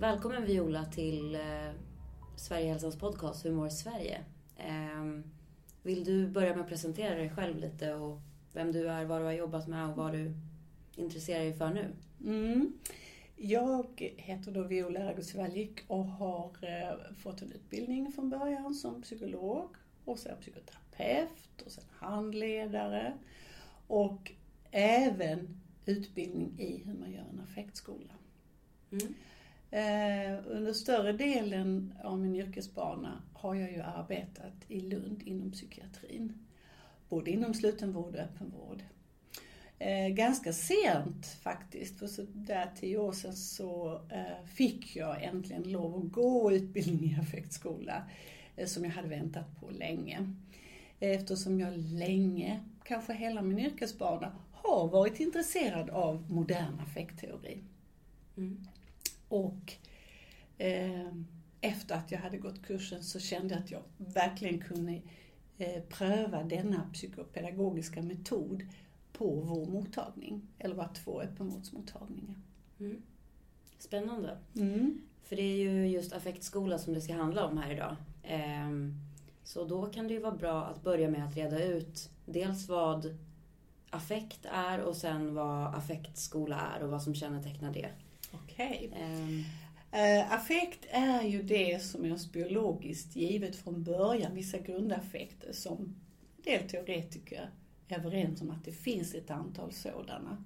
Välkommen 0.00 0.46
Viola 0.46 0.84
till 0.84 1.34
eh, 1.34 1.70
Sverigehälsans 2.36 2.98
podcast 2.98 3.44
Hur 3.44 3.52
mår 3.52 3.68
Sverige? 3.68 4.24
Eh, 4.56 5.20
vill 5.82 6.04
du 6.04 6.26
börja 6.26 6.54
med 6.54 6.60
att 6.60 6.68
presentera 6.68 7.14
dig 7.14 7.30
själv 7.30 7.58
lite 7.58 7.94
och 7.94 8.20
vem 8.52 8.72
du 8.72 8.88
är, 8.88 9.04
vad 9.04 9.20
du 9.20 9.24
har 9.24 9.32
jobbat 9.32 9.68
med 9.68 9.88
och 9.88 9.96
vad 9.96 10.12
du 10.12 10.34
intresserar 10.96 11.44
dig 11.44 11.52
för 11.52 11.70
nu? 11.70 11.92
Mm. 12.24 12.72
Jag 13.36 14.14
heter 14.16 14.52
då 14.52 14.62
Viola 14.62 15.06
Ragusvallik 15.06 15.80
och 15.86 16.04
har 16.04 16.50
eh, 16.62 17.14
fått 17.22 17.42
en 17.42 17.52
utbildning 17.52 18.12
från 18.12 18.30
början 18.30 18.74
som 18.74 19.02
psykolog 19.02 19.68
och 20.04 20.18
sen 20.18 20.36
psykoterapeut 20.40 21.62
och 21.66 21.72
sen 21.72 21.84
handledare 21.90 23.18
och 23.86 24.32
även 24.70 25.60
utbildning 25.86 26.54
i 26.58 26.82
hur 26.84 26.94
man 26.94 27.12
gör 27.12 27.24
en 27.32 27.40
affektskola. 27.40 28.12
Mm. 28.90 29.14
Eh, 29.70 30.38
under 30.46 30.72
större 30.72 31.12
delen 31.12 31.94
av 32.02 32.18
min 32.18 32.36
yrkesbana 32.36 33.22
har 33.32 33.54
jag 33.54 33.72
ju 33.72 33.80
arbetat 33.80 34.54
i 34.68 34.80
Lund 34.80 35.22
inom 35.24 35.52
psykiatrin. 35.52 36.46
Både 37.08 37.30
inom 37.30 37.54
slutenvård 37.54 38.14
och 38.14 38.20
öppenvård. 38.20 38.82
Eh, 39.78 40.08
ganska 40.08 40.52
sent 40.52 41.26
faktiskt, 41.26 41.98
för 41.98 42.06
så 42.06 42.22
där 42.34 42.70
tio 42.80 42.98
år 42.98 43.12
sedan 43.12 43.36
så 43.36 44.00
eh, 44.08 44.46
fick 44.54 44.96
jag 44.96 45.22
äntligen 45.22 45.62
lov 45.62 45.96
att 45.96 46.12
gå 46.12 46.52
utbildning 46.52 47.10
i 47.10 47.20
affektskola 47.20 48.02
eh, 48.56 48.66
som 48.66 48.84
jag 48.84 48.90
hade 48.90 49.08
väntat 49.08 49.60
på 49.60 49.70
länge. 49.70 50.34
Eftersom 51.00 51.60
jag 51.60 51.72
länge, 51.76 52.60
kanske 52.84 53.12
hela 53.12 53.42
min 53.42 53.58
yrkesbana, 53.58 54.32
har 54.52 54.88
varit 54.88 55.20
intresserad 55.20 55.90
av 55.90 56.30
modern 56.30 56.80
affektteori. 56.80 57.58
Mm. 58.36 58.66
Och 59.30 59.72
eh, 60.58 61.12
efter 61.60 61.94
att 61.94 62.10
jag 62.10 62.18
hade 62.18 62.38
gått 62.38 62.62
kursen 62.62 63.02
så 63.02 63.20
kände 63.20 63.54
jag 63.54 63.62
att 63.62 63.70
jag 63.70 63.82
verkligen 63.96 64.60
kunde 64.60 65.00
eh, 65.58 65.82
pröva 65.82 66.42
denna 66.42 66.90
psykopedagogiska 66.92 68.02
metod 68.02 68.62
på 69.12 69.30
vår 69.30 69.66
mottagning, 69.66 70.42
eller 70.58 70.74
våra 70.74 70.88
två 70.88 71.20
öppenvårdsmottagningar. 71.20 72.34
Mm. 72.80 73.02
Spännande. 73.78 74.38
Mm. 74.56 75.00
För 75.22 75.36
det 75.36 75.42
är 75.42 75.56
ju 75.56 75.86
just 75.86 76.12
affektskola 76.12 76.78
som 76.78 76.94
det 76.94 77.00
ska 77.00 77.14
handla 77.14 77.46
om 77.46 77.58
här 77.58 77.72
idag. 77.72 77.96
Ehm, 78.22 78.94
så 79.44 79.64
då 79.64 79.86
kan 79.86 80.08
det 80.08 80.14
ju 80.14 80.20
vara 80.20 80.36
bra 80.36 80.64
att 80.64 80.82
börja 80.82 81.10
med 81.10 81.24
att 81.24 81.36
reda 81.36 81.64
ut 81.64 82.10
dels 82.26 82.68
vad 82.68 83.18
affekt 83.90 84.46
är 84.52 84.80
och 84.80 84.96
sen 84.96 85.34
vad 85.34 85.74
affektskola 85.74 86.60
är 86.60 86.82
och 86.82 86.90
vad 86.90 87.02
som 87.02 87.14
kännetecknar 87.14 87.72
det. 87.72 87.90
Okej. 88.60 88.90
Ehm, 88.96 89.44
Eh, 89.92 90.32
affekt 90.32 90.86
är 90.90 91.22
ju 91.22 91.42
det 91.42 91.82
som 91.82 92.04
är 92.04 92.12
oss 92.12 92.32
biologiskt 92.32 93.16
givet 93.16 93.56
från 93.56 93.84
början, 93.84 94.34
vissa 94.34 94.58
grundaffekter 94.58 95.52
som 95.52 95.76
en 96.36 96.42
del 96.42 96.68
teoretiker 96.68 97.50
är 97.88 97.98
överens 97.98 98.40
om 98.40 98.50
att 98.50 98.64
det 98.64 98.72
finns 98.72 99.14
ett 99.14 99.30
antal 99.30 99.72
sådana. 99.72 100.44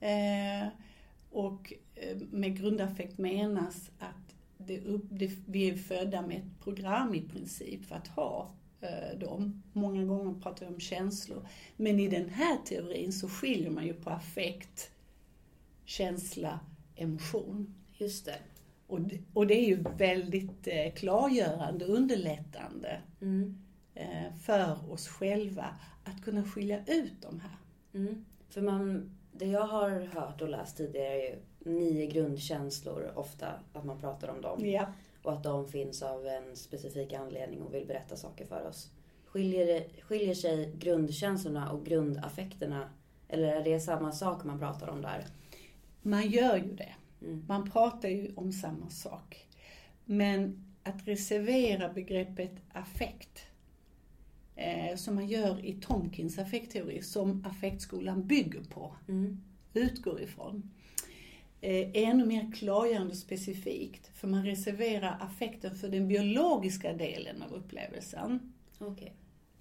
Eh, 0.00 0.68
och 1.30 1.72
eh, 1.94 2.16
med 2.30 2.56
grundaffekt 2.56 3.18
menas 3.18 3.90
att 3.98 4.34
det 4.58 4.80
upp, 4.80 5.04
det, 5.10 5.30
vi 5.46 5.70
är 5.70 5.76
födda 5.76 6.22
med 6.22 6.36
ett 6.36 6.64
program 6.64 7.14
i 7.14 7.22
princip 7.22 7.84
för 7.84 7.94
att 7.94 8.08
ha 8.08 8.54
eh, 8.80 9.18
dem. 9.18 9.62
Många 9.72 10.04
gånger 10.04 10.40
pratar 10.40 10.66
vi 10.66 10.74
om 10.74 10.80
känslor. 10.80 11.48
Men 11.76 12.00
i 12.00 12.08
den 12.08 12.28
här 12.28 12.56
teorin 12.64 13.12
så 13.12 13.28
skiljer 13.28 13.70
man 13.70 13.86
ju 13.86 13.94
på 13.94 14.10
affekt, 14.10 14.90
känsla, 15.84 16.60
emotion. 16.98 17.74
just 17.98 18.24
det. 18.24 18.38
Och 18.86 19.00
det, 19.00 19.18
och 19.34 19.46
det 19.46 19.54
är 19.54 19.68
ju 19.68 19.84
väldigt 19.98 20.66
eh, 20.66 20.92
klargörande, 20.94 21.84
underlättande 21.84 23.00
Mm. 23.20 23.58
eh, 23.94 24.34
för 24.42 24.92
oss 24.92 25.08
själva 25.08 25.64
att 26.04 26.24
kunna 26.24 26.44
skilja 26.44 26.78
ut 26.86 27.12
de 27.22 27.40
här. 27.40 27.56
Mm. 27.94 28.24
För 28.48 28.60
man, 28.62 29.10
det 29.32 29.46
jag 29.46 29.66
har 29.66 29.90
hört 29.90 30.42
och 30.42 30.48
läst 30.48 30.76
tidigare 30.76 31.14
är 31.14 31.30
ju 31.30 31.36
nio 31.72 32.06
grundkänslor 32.06 33.12
ofta, 33.14 33.46
att 33.72 33.84
man 33.84 34.00
pratar 34.00 34.28
om 34.28 34.40
dem. 34.40 34.66
Ja. 34.66 34.86
Och 35.22 35.32
att 35.32 35.42
de 35.42 35.68
finns 35.68 36.02
av 36.02 36.26
en 36.26 36.56
specifik 36.56 37.12
anledning 37.12 37.62
och 37.62 37.74
vill 37.74 37.86
berätta 37.86 38.16
saker 38.16 38.44
för 38.46 38.66
oss. 38.68 38.90
Skiljer, 39.24 39.84
skiljer 40.02 40.34
sig 40.34 40.72
grundkänslorna 40.78 41.72
och 41.72 41.84
grundaffekterna? 41.86 42.90
Eller 43.28 43.48
är 43.48 43.64
det 43.64 43.80
samma 43.80 44.12
sak 44.12 44.44
man 44.44 44.58
pratar 44.58 44.88
om 44.88 45.02
där? 45.02 45.24
Man 46.08 46.30
gör 46.30 46.56
ju 46.56 46.74
det. 46.74 46.94
Mm. 47.22 47.44
Man 47.48 47.70
pratar 47.70 48.08
ju 48.08 48.32
om 48.34 48.52
samma 48.52 48.90
sak. 48.90 49.46
Men 50.04 50.64
att 50.82 51.08
reservera 51.08 51.88
begreppet 51.88 52.52
affekt, 52.72 53.46
eh, 54.56 54.96
som 54.96 55.14
man 55.14 55.26
gör 55.26 55.64
i 55.64 55.74
Tomkins 55.80 56.38
affektteori, 56.38 57.02
som 57.02 57.44
affektskolan 57.46 58.26
bygger 58.26 58.60
på, 58.64 58.94
Mm. 59.08 59.40
utgår 59.74 60.20
ifrån, 60.20 60.70
eh, 61.60 61.72
är 61.76 61.96
ännu 62.04 62.26
mer 62.26 62.52
klargörande 62.52 63.10
och 63.10 63.18
specifikt. 63.18 64.10
För 64.14 64.28
man 64.28 64.44
reserverar 64.46 65.16
affekten 65.20 65.76
för 65.76 65.88
den 65.88 66.08
biologiska 66.08 66.92
delen 66.92 67.42
av 67.42 67.52
upplevelsen. 67.52 68.52
Okej. 68.78 69.12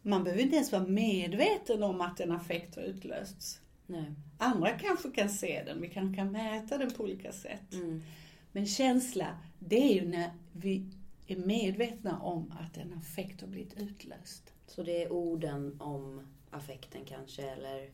Man 0.01 0.23
behöver 0.23 0.43
inte 0.43 0.55
ens 0.55 0.71
vara 0.71 0.87
medveten 0.87 1.83
om 1.83 2.01
att 2.01 2.19
en 2.19 2.31
affekt 2.31 2.75
har 2.75 2.83
utlösts. 2.83 3.61
Nej. 3.87 4.13
Andra 4.37 4.69
kanske 4.69 5.11
kan 5.11 5.29
se 5.29 5.63
den, 5.63 5.81
vi 5.81 5.89
kanske 5.89 6.15
kan 6.15 6.31
mäta 6.31 6.77
den 6.77 6.91
på 6.91 7.03
olika 7.03 7.31
sätt. 7.31 7.73
Mm. 7.73 8.03
Men 8.51 8.65
känsla, 8.65 9.37
det 9.59 9.91
är 9.91 9.93
ju 9.93 10.07
när 10.07 10.31
vi 10.51 10.85
är 11.27 11.35
medvetna 11.35 12.19
om 12.19 12.53
att 12.59 12.77
en 12.77 12.93
affekt 12.93 13.41
har 13.41 13.47
blivit 13.47 13.73
utlöst. 13.73 14.53
Så 14.67 14.83
det 14.83 15.03
är 15.03 15.11
orden 15.11 15.81
om 15.81 16.27
affekten 16.51 17.01
kanske, 17.05 17.49
eller? 17.49 17.89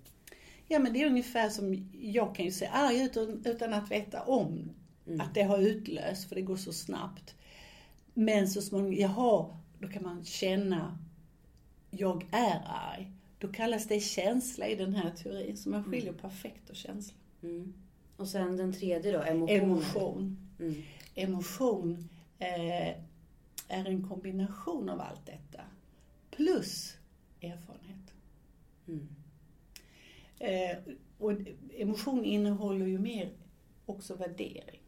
Ja 0.68 0.80
men 0.80 0.94
det 0.94 1.02
är 1.02 1.08
ungefär 1.08 1.50
som, 1.50 1.90
jag 2.02 2.36
kan 2.36 2.46
ju 2.46 2.52
se 2.52 2.66
arg 2.66 3.02
ut 3.02 3.18
utan, 3.46 3.74
att 3.74 3.92
veta 3.92 4.22
om 4.24 4.70
Mm. 5.08 5.22
att 5.22 5.34
det 5.34 5.44
har 5.44 5.58
utlöst, 5.60 6.30
för 6.30 6.36
det 6.36 6.42
går 6.42 6.58
så 6.58 6.74
snabbt. 6.74 7.36
Men 8.14 8.48
så 8.48 8.62
småningom, 8.62 8.94
jaha, 8.94 9.58
då 9.80 9.88
kan 9.88 10.04
man 10.04 10.26
känna, 10.26 10.98
jag 11.92 12.26
är 12.32 12.62
arg. 12.66 13.12
Då 13.44 13.50
kallas 13.50 13.88
det 13.88 14.00
känsla 14.00 14.68
i 14.68 14.76
den 14.76 14.94
här 14.94 15.12
teorin, 15.12 15.58
så 15.58 15.70
man 15.70 15.84
skiljer 15.84 16.14
på 16.14 16.28
affekt 16.28 16.70
och 16.70 16.76
känsla. 16.76 17.18
Mm. 17.42 17.74
Och 18.18 18.28
sen 18.28 18.58
den 18.58 18.74
tredje 18.74 19.12
då, 19.12 19.22
emotioner. 19.22 19.64
Emotion. 19.64 20.38
Mm. 20.60 20.76
Emotion 21.16 22.10
eh, 22.40 22.90
är 23.68 23.86
en 23.86 24.08
kombination 24.08 24.90
av 24.90 25.02
allt 25.02 25.26
detta. 25.26 25.62
Plus 26.32 26.98
erfarenhet. 27.42 28.14
Mm. 28.88 29.08
Eh, 30.40 30.94
och 31.18 31.32
emotion 31.78 32.26
innehåller 32.26 32.86
ju 32.86 33.00
mer 33.00 33.32
också 33.86 34.16
värdering. 34.16 34.82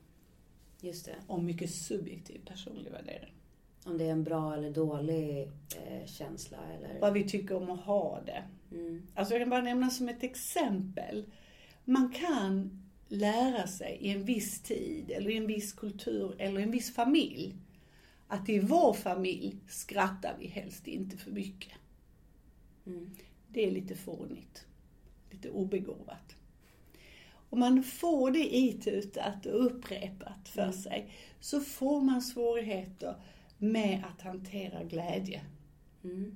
Just 0.81 1.05
det. 1.05 1.15
Och 1.27 1.43
mycket 1.43 1.71
subjektiv 1.71 2.45
personlig 2.45 2.91
värdering. 2.91 3.34
Om 3.85 3.97
det 3.97 4.03
är 4.05 4.11
en 4.11 4.23
bra 4.23 4.53
eller 4.53 4.71
dålig 4.71 5.41
eh, 5.75 6.05
känsla 6.05 6.57
eller... 6.77 6.99
Vad 6.99 7.13
vi 7.13 7.29
tycker 7.29 7.55
om 7.55 7.69
att 7.69 7.79
ha 7.79 8.21
det. 8.25 8.43
Mm. 8.71 9.07
Alltså 9.15 9.33
jag 9.33 9.41
kan 9.41 9.49
bara 9.49 9.61
nämna 9.61 9.89
som 9.89 10.09
ett 10.09 10.23
exempel. 10.23 11.25
Man 11.83 12.11
kan 12.11 12.81
lära 13.07 13.67
sig 13.67 13.97
i 14.01 14.09
en 14.09 14.23
viss 14.23 14.61
tid, 14.61 15.11
eller 15.11 15.29
i 15.29 15.37
en 15.37 15.47
viss 15.47 15.73
kultur, 15.73 16.35
eller 16.37 16.59
i 16.59 16.63
en 16.63 16.71
viss 16.71 16.95
familj, 16.95 17.55
att 18.27 18.49
i 18.49 18.59
vår 18.59 18.93
familj 18.93 19.57
skrattar 19.67 20.35
vi 20.39 20.47
helst 20.47 20.87
inte 20.87 21.17
för 21.17 21.31
mycket. 21.31 21.73
Mm. 22.85 23.09
Det 23.47 23.65
är 23.65 23.71
lite 23.71 23.95
fånigt. 23.95 24.65
Lite 25.31 25.49
obegåvat. 25.49 26.35
Om 27.49 27.59
man 27.59 27.83
får 27.83 28.31
det 28.31 28.55
itutat 28.55 29.45
och 29.45 29.65
upprepat 29.65 30.47
för 30.49 30.61
Mm. 30.61 30.73
sig, 30.73 31.09
så 31.39 31.59
får 31.59 32.01
man 32.01 32.21
svårigheter 32.21 33.15
med 33.57 34.03
att 34.13 34.21
hantera 34.21 34.83
glädje. 34.83 35.41
Mm. 36.03 36.35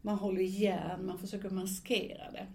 Man 0.00 0.18
håller 0.18 0.40
igen, 0.40 1.06
man 1.06 1.18
försöker 1.18 1.50
maskera 1.50 2.30
det. 2.30 2.46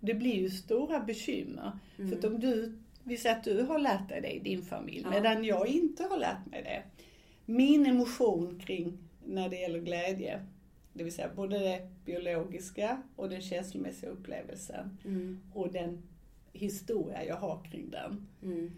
Det 0.00 0.14
blir 0.14 0.34
ju 0.34 0.50
stora 0.50 1.00
bekymmer. 1.00 1.78
Mm. 1.98 2.10
För 2.10 2.18
att 2.18 2.24
om 2.24 2.40
du, 2.40 2.78
vi 3.04 3.16
säger 3.16 3.36
att 3.36 3.44
du 3.44 3.62
har 3.62 3.78
lärt 3.78 4.08
dig 4.08 4.20
det 4.20 4.30
i 4.30 4.38
din 4.38 4.62
familj, 4.62 5.00
Ja. 5.04 5.10
medan 5.10 5.44
jag 5.44 5.66
inte 5.66 6.02
har 6.02 6.18
lärt 6.18 6.46
mig 6.46 6.62
det. 6.62 6.82
Min 7.52 7.86
emotion 7.86 8.58
kring 8.60 8.98
när 9.26 9.48
det 9.48 9.56
gäller 9.60 9.78
glädje, 9.80 10.46
det 10.92 11.04
vill 11.04 11.12
säga 11.12 11.30
både 11.36 11.58
det 11.58 11.88
biologiska 12.04 13.02
och 13.16 13.28
den 13.28 13.40
känslomässiga 13.42 14.10
upplevelsen 14.10 14.98
Mm. 15.04 15.40
och 15.54 15.72
den 15.72 16.02
historia 16.52 17.24
jag 17.24 17.36
har 17.36 17.64
kring 17.64 17.90
den. 17.90 18.26
Mm. 18.42 18.70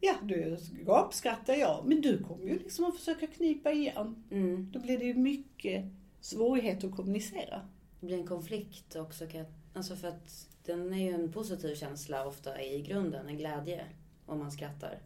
Ja, 0.00 0.14
du 0.22 0.56
gapskrattar 0.86 1.54
jag, 1.54 1.84
men 1.86 2.00
du 2.00 2.22
kommer 2.22 2.44
ju 2.46 2.58
liksom 2.58 2.84
att 2.84 2.96
försöka 2.96 3.26
knipa 3.26 3.72
igen. 3.72 4.24
Mm. 4.30 4.70
Då 4.72 4.80
blir 4.80 4.98
det 4.98 5.04
ju 5.04 5.14
mycket 5.14 5.84
svårighet 6.20 6.84
att 6.84 6.96
kommunicera. 6.96 7.68
Det 8.00 8.06
blir 8.06 8.18
en 8.18 8.26
konflikt 8.26 8.96
också. 8.96 9.26
Alltså 9.74 9.96
för 9.96 10.08
att 10.08 10.48
den 10.64 10.94
är 10.94 10.98
ju 10.98 11.10
en 11.14 11.32
positiv 11.32 11.74
känsla 11.74 12.26
ofta 12.26 12.62
i 12.62 12.82
grunden, 12.82 13.28
en 13.28 13.36
glädje, 13.36 13.84
om 14.26 14.38
man 14.38 14.52
skrattar. 14.52 14.98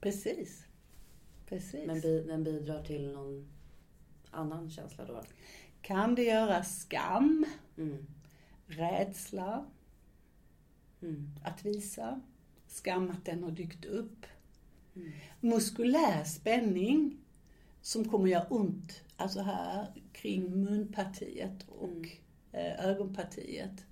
Precis. 0.00 0.64
Precis. 1.46 1.86
Men 1.86 2.00
bi, 2.00 2.24
den 2.26 2.44
bidrar 2.44 2.82
till 2.82 3.12
någon 3.12 3.48
annan 4.30 4.70
känsla 4.70 5.04
då? 5.04 5.22
Kan 5.82 6.14
det 6.14 6.22
göra 6.22 6.64
skam, 6.64 7.46
Mm. 7.76 8.06
rädsla 8.66 9.64
Mm. 11.02 11.30
att 11.44 11.64
visa, 11.64 12.20
skam 12.68 13.10
att 13.10 13.24
den 13.24 13.42
har 13.42 13.50
dykt 13.50 13.84
upp, 13.84 14.26
Mm. 14.96 15.10
muskulär 15.40 16.24
spänning 16.24 17.16
som 17.82 18.08
kommer 18.08 18.28
göra 18.28 18.46
ont, 18.48 19.02
alltså 19.16 19.40
här 19.40 19.86
kring 20.12 20.64
munpartiet 20.64 21.64
och 21.68 21.88
Mm. 21.88 22.08
eh, 22.52 22.84
ögonpartiet, 22.86 23.84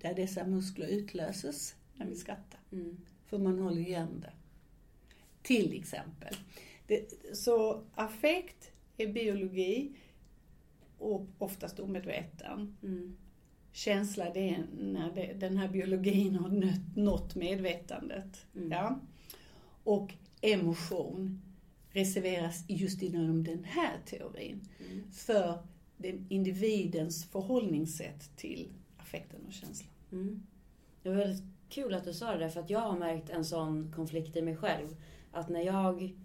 där 0.00 0.14
dessa 0.14 0.46
muskler 0.46 0.86
utlöses 0.86 1.74
när 1.96 2.06
vi 2.06 2.16
skrattar. 2.16 2.60
Mm. 2.72 3.00
För 3.26 3.38
man 3.38 3.58
håller 3.58 3.80
igen 3.80 4.20
det. 4.20 4.32
Till 5.42 5.78
exempel. 5.78 6.34
Det, 6.86 7.06
så 7.36 7.84
affekt 7.94 8.72
är 8.96 9.12
biologi 9.12 9.92
och 10.98 11.26
oftast 11.38 11.80
omedveten. 11.80 12.76
Mm. 12.82 13.16
Känsla 13.72 14.30
det 14.34 14.48
är 14.48 14.66
när 14.78 15.12
det, 15.14 15.32
den 15.32 15.56
här 15.56 15.68
biologin 15.68 16.36
har 16.36 16.48
nött, 16.48 16.96
nått 16.96 17.34
medvetandet. 17.34 18.46
Mm. 18.56 18.70
Ja? 18.70 19.00
Och 19.84 20.14
emotion 20.40 21.42
reserveras 21.90 22.64
just 22.68 23.02
inom 23.02 23.44
den 23.44 23.64
här 23.64 23.98
teorin 24.06 24.60
Mm. 24.90 25.12
för 25.12 25.58
den 25.96 26.26
individens 26.28 27.24
förhållningssätt 27.24 28.36
till 28.36 28.72
affekten 28.96 29.40
och 29.46 29.52
känslan. 29.52 29.90
Mm. 30.12 30.42
Det 31.02 31.08
var 31.08 31.16
väldigt 31.16 31.44
kul 31.68 31.94
att 31.94 32.04
du 32.04 32.12
sa 32.12 32.32
det 32.32 32.38
där, 32.38 32.48
för 32.48 32.60
att 32.60 32.70
jag 32.70 32.80
har 32.80 32.98
märkt 32.98 33.30
en 33.30 33.44
sån 33.44 33.92
konflikt 33.96 34.36
i 34.36 34.42
mig 34.42 34.56
själv. 34.56 34.96
Att 35.32 35.48
när 35.48 35.60
jag, 35.60 36.16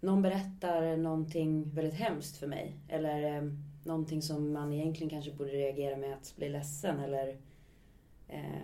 någon 0.00 0.22
berättar 0.22 0.96
någonting 0.96 1.70
väldigt 1.74 1.94
hemskt 1.94 2.36
för 2.36 2.46
mig, 2.46 2.76
eller 2.88 3.36
eh, 3.36 3.42
någonting 3.84 4.22
som 4.22 4.52
man 4.52 4.72
egentligen 4.72 5.10
kanske 5.10 5.32
borde 5.32 5.50
reagera 5.50 5.96
med 5.96 6.14
att 6.14 6.36
bli 6.36 6.48
ledsen 6.48 7.00
eller 7.00 7.36
eh, 8.28 8.62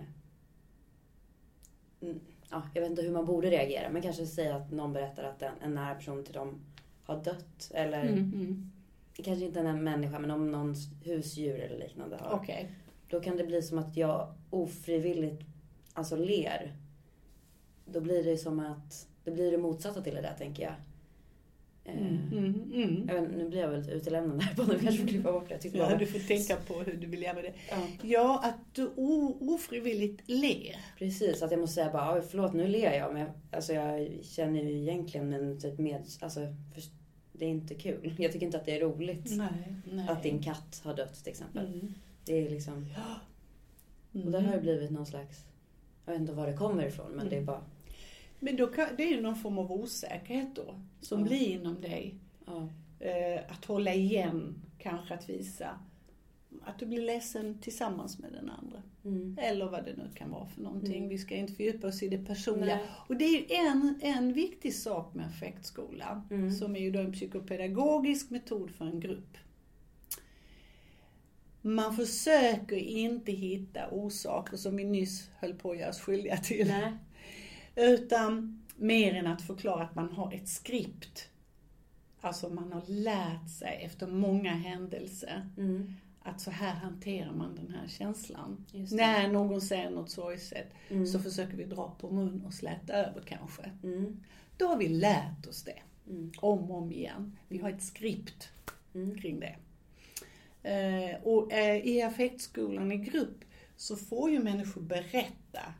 ja, 2.49 2.61
jag 2.73 2.81
vet 2.81 2.89
inte 2.89 3.01
hur 3.01 3.11
man 3.11 3.25
borde 3.25 3.49
reagera, 3.49 3.89
men 3.89 4.01
kanske 4.01 4.25
säga 4.25 4.55
att 4.55 4.71
någon 4.71 4.93
berättar 4.93 5.23
att 5.23 5.41
en, 5.41 5.53
en 5.61 5.73
nära 5.73 5.95
person 5.95 6.23
till 6.23 6.33
dem 6.33 6.59
har 7.03 7.23
dött. 7.23 7.71
Eller 7.73 8.03
Mm, 8.03 8.33
mm. 8.33 8.71
kanske 9.13 9.45
inte 9.45 9.59
en 9.59 9.83
människa, 9.83 10.19
men 10.19 10.31
om 10.31 10.51
någons 10.51 10.89
husdjur 11.03 11.59
eller 11.59 11.77
liknande 11.77 12.17
har. 12.17 12.35
Okej. 12.35 12.71
Då 13.09 13.19
kan 13.19 13.37
det 13.37 13.43
bli 13.43 13.61
som 13.61 13.77
att 13.77 13.97
jag 13.97 14.33
ofrivilligt 14.49 15.43
alltså 15.93 16.15
ler. 16.15 16.75
Då 17.85 18.01
blir 18.01 18.23
det 18.23 18.37
som 18.37 18.59
att, 18.59 19.07
det 19.23 19.31
blir 19.31 19.51
det 19.51 19.57
motsatta 19.57 20.01
till 20.01 20.15
det 20.15 20.21
där 20.21 20.35
tänker 20.37 20.63
jag. 20.63 20.73
Eh, 21.87 21.95
Mm, 21.97 22.31
mm, 22.31 22.71
mm. 22.73 23.07
vet, 23.09 23.37
nu 23.37 23.49
blir 23.49 23.59
jag 23.59 23.69
väldigt 23.69 23.91
utelämnande 23.91 24.43
här 24.43 24.55
på 24.55 24.63
nu 24.63 24.79
kanske 24.79 25.01
får 25.01 25.07
klippa 25.07 25.31
bort 25.31 25.49
det. 25.49 25.57
Tyckte 25.57 25.77
Ja, 25.77 25.85
bara, 25.89 25.97
du 25.97 26.05
får 26.05 26.19
tänka 26.19 26.55
på 26.55 26.73
hur 26.79 26.93
du 26.97 27.07
vill 27.07 27.21
göra 27.21 27.33
med 27.33 27.43
det. 27.43 27.53
ja, 27.69 27.87
Ja, 28.01 28.41
att 28.43 28.75
du 28.75 28.89
ofrivilligt 29.39 30.21
ler. 30.29 30.75
precis, 30.97 31.41
att 31.43 31.51
jag 31.51 31.59
måste 31.59 31.73
säga 31.75 31.91
bara, 31.91 32.15
"Oj, 32.15 32.21
förlåt 32.29 32.53
nu 32.53 32.67
ler 32.67 32.93
jag. 32.97 33.13
Men 33.13 33.21
jag, 33.21 33.31
alltså, 33.51 33.73
jag 33.73 34.09
känner 34.23 34.63
ju 34.63 34.81
egentligen 34.81 35.33
en 35.33 35.59
typ 35.59 35.79
med, 35.79 35.95
alltså, 36.21 36.39
för, 36.73 36.83
det 37.33 37.45
är 37.45 37.49
inte 37.49 37.75
kul. 37.75 38.15
Jag 38.17 38.31
tycker 38.31 38.45
inte 38.45 38.57
att 38.57 38.65
det 38.65 38.75
är 38.75 38.79
roligt. 38.79 39.31
Nej, 39.37 39.73
nej. 39.91 40.05
Att 40.09 40.23
din 40.23 40.43
katt 40.43 40.81
har 40.83 40.93
dött 40.93 41.23
till 41.23 41.31
exempel. 41.31 41.65
Mm. 41.65 41.93
Det 42.25 42.45
är 42.45 42.49
liksom, 42.49 42.85
och 44.25 44.31
där 44.31 44.41
har 44.41 44.51
det 44.55 44.61
blivit 44.61 44.91
någon 44.91 45.05
slags, 45.05 45.43
jag 46.05 46.11
vet 46.13 46.21
inte 46.21 46.33
var 46.33 46.47
det 46.47 46.53
kommer 46.53 46.85
ifrån 46.87 47.11
men 47.11 47.29
det 47.29 47.35
är 47.35 47.39
Mm. 47.39 47.45
bara, 47.45 47.61
Men 48.45 48.55
då 48.55 48.67
kan, 48.67 48.87
det 48.97 49.03
är 49.03 49.07
ju 49.15 49.21
någon 49.21 49.35
form 49.35 49.57
av 49.57 49.71
osäkerhet 49.71 50.55
då, 50.55 50.81
som 51.01 51.19
Ja. 51.19 51.25
blir 51.25 51.47
inom 51.49 51.81
dig. 51.81 52.15
ja. 52.45 52.69
Eh, 52.99 53.41
att 53.51 53.65
hålla 53.65 53.93
igen, 53.93 54.55
kanske 54.79 55.13
att 55.13 55.29
visa 55.29 55.79
att 56.63 56.79
du 56.79 56.85
blir 56.85 57.01
ledsen 57.01 57.59
tillsammans 57.61 58.19
med 58.19 58.31
den 58.33 58.49
andra. 58.49 58.81
Mm. 59.05 59.37
Eller 59.41 59.65
vad 59.65 59.85
det 59.85 59.93
nu 59.97 60.09
kan 60.15 60.31
vara 60.31 60.45
för 60.47 60.61
någonting. 60.61 60.97
Mm. 60.97 61.09
Vi 61.09 61.17
ska 61.17 61.35
inte 61.35 61.53
fördjupa 61.53 61.87
oss 61.87 62.03
i 62.03 62.07
det 62.09 62.17
personliga. 62.25 62.75
Nej. 62.75 62.85
Och 63.07 63.15
det 63.17 63.25
är 63.25 63.29
ju 63.31 63.45
en, 63.67 63.99
en 64.01 64.33
viktig 64.33 64.75
sak 64.75 65.13
med 65.13 65.25
affektskola, 65.25 66.23
Mm. 66.31 66.51
som 66.51 66.75
är 66.75 66.79
ju 66.79 66.91
då 66.91 66.99
en 66.99 67.13
psykopedagogisk 67.13 68.29
metod 68.29 68.71
för 68.71 68.85
en 68.85 68.99
grupp. 68.99 69.37
Man 71.61 71.95
försöker 71.95 72.75
inte 72.75 73.31
hitta 73.31 73.89
orsaker 73.91 74.57
som 74.57 74.75
vi 74.75 74.83
nyss 74.83 75.29
höll 75.39 75.53
på 75.53 75.71
att 75.71 75.77
göra 75.77 75.89
oss 75.89 75.99
skyldiga 75.99 76.37
till. 76.37 76.67
Nej. 76.67 76.93
Utan 77.75 78.61
mer 78.75 79.13
än 79.15 79.27
att 79.27 79.41
förklara 79.41 79.83
att 79.83 79.95
man 79.95 80.11
har 80.11 80.33
ett 80.33 80.47
skript. 80.49 81.29
Alltså 82.21 82.49
man 82.49 82.73
har 82.73 82.83
lärt 82.87 83.49
sig 83.59 83.81
efter 83.83 84.07
många 84.07 84.53
händelser 84.53 85.49
Mm. 85.57 85.93
att 86.21 86.41
så 86.41 86.51
här 86.51 86.73
hanterar 86.73 87.31
man 87.33 87.55
den 87.55 87.75
här 87.79 87.87
känslan. 87.87 88.65
När 88.91 89.27
någon 89.27 89.61
säger 89.61 89.89
något 89.91 90.09
sorgset 90.09 90.67
Mm. 90.89 91.07
så 91.07 91.19
försöker 91.19 91.57
vi 91.57 91.63
dra 91.63 91.95
på 91.99 92.11
mun 92.11 92.41
och 92.45 92.53
släta 92.53 92.93
över 92.93 93.21
kanske. 93.21 93.71
Mm. 93.83 94.23
Då 94.57 94.67
har 94.67 94.77
vi 94.77 94.87
lärt 94.87 95.47
oss 95.47 95.63
det. 95.63 95.79
Mm. 96.09 96.31
Om 96.37 96.71
och 96.71 96.77
om 96.77 96.91
igen. 96.91 97.37
Vi 97.47 97.57
har 97.57 97.69
ett 97.69 97.83
skript 97.83 98.49
Mm. 98.95 99.17
kring 99.17 99.39
det. 99.39 99.55
Eh, 100.69 101.15
och 101.23 101.53
eh, 101.53 101.77
i 101.87 102.01
affektskolan 102.01 102.91
i 102.91 102.97
grupp 102.97 103.45
så 103.77 103.95
får 103.95 104.31
ju 104.31 104.39
människor 104.43 104.81
berätta 104.81 105.73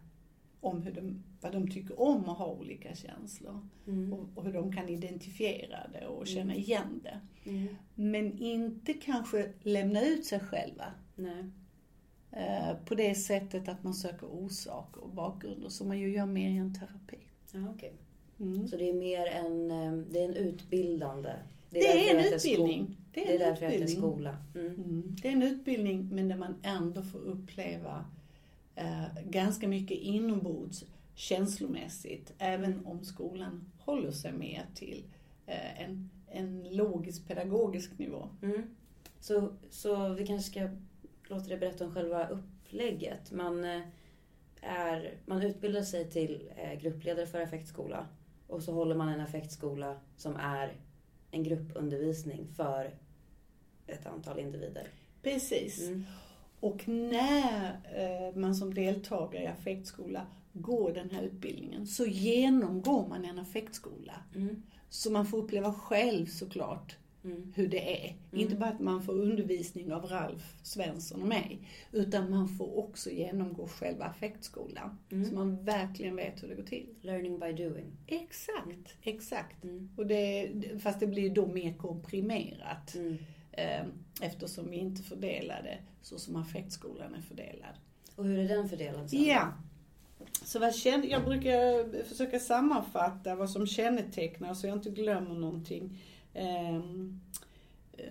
om 0.65 0.81
hur 0.81 0.91
de, 0.91 1.23
vad 1.41 1.51
de 1.51 1.71
tycker 1.71 2.00
om 2.01 2.29
att 2.29 2.38
ha 2.38 2.45
olika 2.51 2.95
känslor. 2.95 3.67
Mm. 3.88 4.13
Och, 4.13 4.29
och 4.35 4.44
hur 4.45 4.53
de 4.53 4.73
kan 4.73 4.89
identifiera 4.89 5.77
det 5.94 6.07
och 6.07 6.27
känna 6.27 6.53
Mm. 6.53 6.63
igen 6.63 7.01
det. 7.03 7.19
Mm. 7.50 7.67
Men 7.95 8.38
inte 8.39 8.94
kanske 8.94 9.51
lämna 9.63 10.01
ut 10.06 10.25
sig 10.25 10.39
själva. 10.39 10.85
Eh, 12.31 12.75
på 12.85 12.95
det 12.95 13.15
sättet 13.15 13.67
att 13.69 13.83
man 13.83 13.94
söker 13.94 14.27
orsaker 14.27 15.03
och 15.03 15.09
bakgrunder 15.09 15.69
som 15.69 15.88
man 15.88 16.00
ju 16.00 16.09
gör 16.12 16.25
mer 16.25 16.50
i 16.50 16.57
en 16.57 16.73
terapi. 16.73 17.17
Ja, 17.51 17.59
okej. 17.75 17.94
Mm. 18.39 18.67
Så 18.67 18.77
det 18.77 18.89
är 18.89 18.94
mer 18.94 19.25
en, 19.25 19.71
eh, 19.71 19.94
det 20.12 20.19
är 20.19 20.25
en 20.29 20.35
utbildande. 20.35 21.29
Det 21.69 21.79
är 21.88 22.09
en 22.12 22.17
det 22.17 22.23
heter 22.23 22.35
utbildning. 22.35 22.83
sko- 22.85 22.94
Det 23.13 23.21
är 23.21 23.25
Det 23.25 23.31
är 23.31 23.47
en 23.47 23.50
därför 23.50 23.65
det 23.65 23.71
heter 23.71 23.83
utbildning. 23.85 24.12
skola. 24.12 24.38
Mm. 24.56 24.67
Mm. 24.75 25.15
Det 25.21 25.27
är 25.27 25.31
en 25.31 25.44
utbildning 25.44 26.10
men 26.12 26.27
där 26.27 26.36
man 26.38 26.55
ändå 26.63 27.01
får 27.03 27.19
uppleva 27.19 28.05
eh, 28.75 29.03
ganska 29.24 29.67
mycket 29.67 29.98
inombords 29.98 30.86
känslomässigt. 31.15 32.34
Även 32.38 32.86
om 32.86 33.03
skolan 33.03 33.72
håller 33.79 34.12
sig 34.12 34.34
mer 34.34 34.65
till 34.75 35.03
eh, 35.46 35.82
en, 35.82 36.10
en 36.27 36.75
logisk 36.75 37.27
pedagogisk 37.27 37.98
nivå. 37.98 38.29
Mm. 38.41 38.75
Så, 39.20 39.53
så 39.70 40.10
vi 40.10 40.27
kanske 40.27 40.51
ska 40.51 40.70
låta 41.27 41.48
dig 41.48 41.58
berätta 41.58 41.86
om 41.86 41.94
själva 41.94 42.27
upplägget. 42.27 43.32
Man, 43.32 43.63
eh, 43.63 43.82
är, 44.62 45.17
man 45.25 45.41
utbildar 45.41 45.82
sig 45.82 46.10
till 46.12 46.50
eh, 46.55 46.79
gruppledare 46.79 47.25
för 47.25 47.41
affektskola. 47.41 48.08
Och 48.48 48.63
så 48.63 48.74
håller 48.74 48.96
man 48.96 49.10
en 49.10 49.22
affektskola 49.22 50.00
som 50.17 50.36
är 50.36 50.74
en 51.32 51.44
gruppundervisning 51.44 52.48
för 52.55 52.94
ett 53.88 54.05
antal 54.05 54.39
individer. 54.39 54.88
Precis. 55.22 55.88
Mm. 55.88 56.05
Och 56.59 56.88
när 56.88 57.79
eh, 57.95 58.35
man 58.35 58.55
som 58.55 58.74
deltagare 58.74 59.43
i 59.43 59.47
affektskola 59.47 60.25
går 60.53 60.91
den 60.93 61.09
här 61.09 61.21
utbildningen 61.24 61.88
så 61.88 62.05
genomgår 62.05 63.07
man 63.07 63.25
en 63.25 63.39
affektskola. 63.39 64.13
Mm. 64.35 64.63
Så 64.89 65.12
man 65.12 65.25
får 65.25 65.38
uppleva 65.38 65.74
själv 65.74 66.25
såklart 66.25 66.97
Mm. 67.24 67.51
hur 67.55 67.67
det 67.67 68.05
är. 68.05 68.09
Mm. 68.09 68.43
Inte 68.43 68.55
bara 68.55 68.69
att 68.69 68.79
man 68.79 69.03
får 69.03 69.13
undervisning 69.13 69.93
av 69.93 70.05
Ralf 70.05 70.55
Svensson 70.63 71.21
och 71.21 71.27
mig, 71.27 71.59
utan 71.91 72.29
man 72.29 72.47
får 72.50 72.77
också 72.77 73.09
genomgå 73.09 73.67
själva 73.67 74.05
affektskolan. 74.05 74.97
Mm. 75.12 75.25
Så 75.29 75.35
man 75.35 75.63
verkligen 75.65 76.15
vet 76.15 76.43
hur 76.43 76.47
det 76.47 76.55
går 76.55 76.63
till. 76.63 76.85
Learning 77.01 77.39
by 77.39 77.53
doing. 77.53 77.85
Exakt, 78.07 78.95
exakt. 79.01 79.63
Mm. 79.63 79.89
Och 79.97 80.05
det, 80.07 80.51
fast 80.83 81.00
det 81.00 81.07
blir 81.07 81.29
då 81.29 81.45
mer 81.47 81.74
komprimerat 81.74 82.95
Mm. 82.95 83.17
Eftersom 84.21 84.69
vi 84.69 84.77
inte 84.77 85.03
fördelar 85.03 85.62
det 85.63 85.77
så 86.01 86.19
som 86.19 86.35
affektskolan 86.35 87.15
är 87.15 87.21
fördelad. 87.21 87.75
Och 88.15 88.25
hur 88.25 88.39
är 88.39 88.47
den 88.47 88.69
fördelad 88.69 89.09
sen? 89.09 89.24
Ja. 89.24 89.53
Så 90.43 90.59
vad 90.59 90.75
känn, 90.75 91.09
jag 91.09 91.25
brukar 91.25 92.03
försöka 92.03 92.39
sammanfatta 92.39 93.35
vad 93.35 93.50
som 93.50 93.67
kännetecknar 93.67 94.53
så 94.53 94.67
jag 94.67 94.77
inte 94.77 94.89
glömmer 94.89 95.35
någonting. 95.35 95.97
Ehm, 96.33 97.19
eh, 97.97 98.05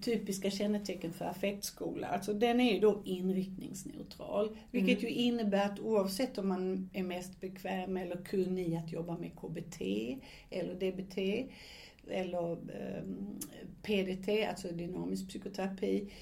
typiska 0.00 0.50
kännetecken 0.50 1.12
för 1.12 1.24
affektskola. 1.24 2.06
Alltså 2.06 2.32
den 2.32 2.60
är 2.60 2.74
ju 2.74 2.80
då 2.80 3.02
inriktningsneutral. 3.04 4.56
Vilket 4.70 4.98
Mm. 4.98 5.10
ju 5.10 5.16
innebär 5.16 5.66
att 5.66 5.80
oavsett 5.80 6.38
om 6.38 6.48
man 6.48 6.90
är 6.92 7.02
mest 7.02 7.40
bekväm 7.40 7.96
eller 7.96 8.16
kunnig 8.16 8.76
att 8.76 8.92
jobba 8.92 9.18
med 9.18 9.30
KBT 9.36 9.80
eller 10.50 10.74
DBT 10.74 11.46
eller 12.10 12.52
ehm, 12.52 13.38
PDT, 13.82 14.48
alltså 14.48 14.68
dynamisk 14.68 15.28
psykoterapi, 15.28 16.12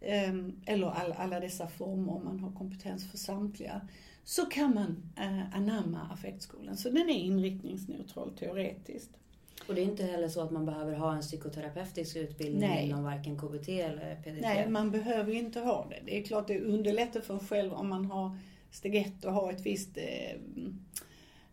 ehm, 0.00 0.60
eller 0.66 0.86
all, 0.86 1.12
alla 1.12 1.40
dessa 1.40 1.68
former 1.68 2.12
om 2.12 2.24
man 2.24 2.40
har 2.40 2.52
kompetens 2.52 3.10
för 3.10 3.18
samtliga, 3.18 3.80
så 4.24 4.46
kan 4.46 4.74
man 4.74 5.02
eh, 5.16 5.56
anamma 5.56 6.00
affektskolan. 6.12 6.76
Så 6.76 6.90
den 6.90 7.10
är 7.10 7.18
inriktningsneutral 7.18 8.36
teoretiskt. 8.38 9.10
Och 9.68 9.74
det 9.74 9.80
är 9.80 9.84
inte 9.84 10.04
heller 10.04 10.28
så 10.28 10.40
att 10.40 10.50
man 10.50 10.66
behöver 10.66 10.94
ha 10.94 11.14
en 11.14 11.20
psykoterapeutisk 11.20 12.16
utbildning 12.16 12.68
Nej. 12.68 12.86
inom 12.86 13.04
varken 13.04 13.38
KBT 13.38 13.68
eller 13.68 14.16
PDT? 14.16 14.40
Nej, 14.40 14.68
man 14.68 14.90
behöver 14.90 15.32
inte 15.32 15.60
ha 15.60 15.86
det. 15.90 16.00
Det 16.04 16.18
är 16.18 16.22
klart 16.22 16.46
det 16.46 16.60
underlättar 16.60 17.20
för 17.20 17.34
en 17.34 17.40
själv 17.40 17.72
om 17.72 17.88
man 17.88 18.04
har 18.04 18.38
steg 18.70 18.94
ett 18.96 19.24
och 19.24 19.32
har 19.32 19.52
ett 19.52 19.66
visst, 19.66 19.96
eh, 19.96 20.36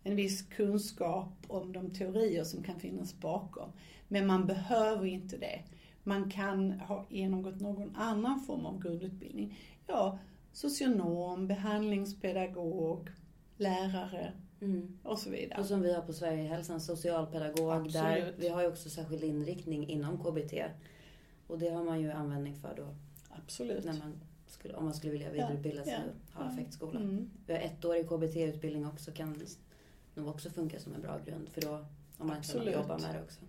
en 0.04 0.16
viss 0.16 0.42
kunskap 0.42 1.34
om 1.48 1.74
de 1.74 1.92
teorier 1.92 2.44
som 2.44 2.64
kan 2.64 2.80
finnas 2.80 3.20
bakom. 3.20 3.72
Men 4.08 4.28
man 4.28 4.48
behöver 4.48 5.06
inte 5.06 5.38
det. 5.38 5.64
Man 6.04 6.32
kan 6.32 6.72
ha 6.72 7.06
genomgått 7.10 7.62
någon 7.62 7.96
annan 7.96 8.40
form 8.40 8.66
av 8.66 8.82
grundutbildning. 8.82 9.60
Ja, 9.88 10.20
socionom, 10.52 11.48
behandlingspedagog, 11.48 13.10
lärare 13.58 14.34
Mm. 14.64 14.98
och 15.04 15.20
så 15.20 15.30
vidare. 15.30 15.60
Och 15.60 15.66
som 15.66 15.82
vi 15.82 15.94
har 15.94 16.02
på 16.02 16.14
Sverigehälsan, 16.14 16.82
socialpedagog. 16.82 17.72
Absolut. 17.72 17.94
Där 17.94 18.34
vi 18.38 18.48
har 18.48 18.62
ju 18.62 18.68
också 18.68 18.90
särskild 18.90 19.24
inriktning 19.24 19.90
inom 19.90 20.18
KBT. 20.18 20.54
Och 21.48 21.60
det 21.60 21.70
har 21.70 21.84
man 21.84 22.02
ju 22.02 22.12
användning 22.12 22.56
för 22.56 22.74
då. 22.78 22.96
Absolut. 23.30 23.86
När 23.86 23.94
man 23.94 24.20
skulle, 24.48 24.74
om 24.74 24.86
man 24.86 24.94
skulle 24.94 25.12
vilja 25.14 25.32
vidareutbilda 25.32 25.84
sig 25.84 25.94
ja, 25.94 26.00
och 26.00 26.40
ha 26.40 26.46
ja. 26.46 26.52
affektskola. 26.52 27.00
Mm. 27.00 27.30
Vi 27.46 27.54
har 27.54 27.60
ett 27.60 27.86
år 27.86 27.96
i 27.96 28.04
KBT-utbildning 28.04 28.88
också. 28.88 29.12
Kan 29.12 29.34
nog 30.16 30.28
också 30.28 30.50
funka 30.50 30.80
som 30.80 30.94
en 30.94 31.02
bra 31.02 31.20
grund. 31.26 31.50
För 31.50 31.62
då 31.62 31.86
om 32.18 32.28
man 32.28 32.30
kan 32.30 32.38
Absolut. 32.38 32.74
jobba 32.74 32.98
med 32.98 33.16
det 33.16 33.22
också. 33.22 33.40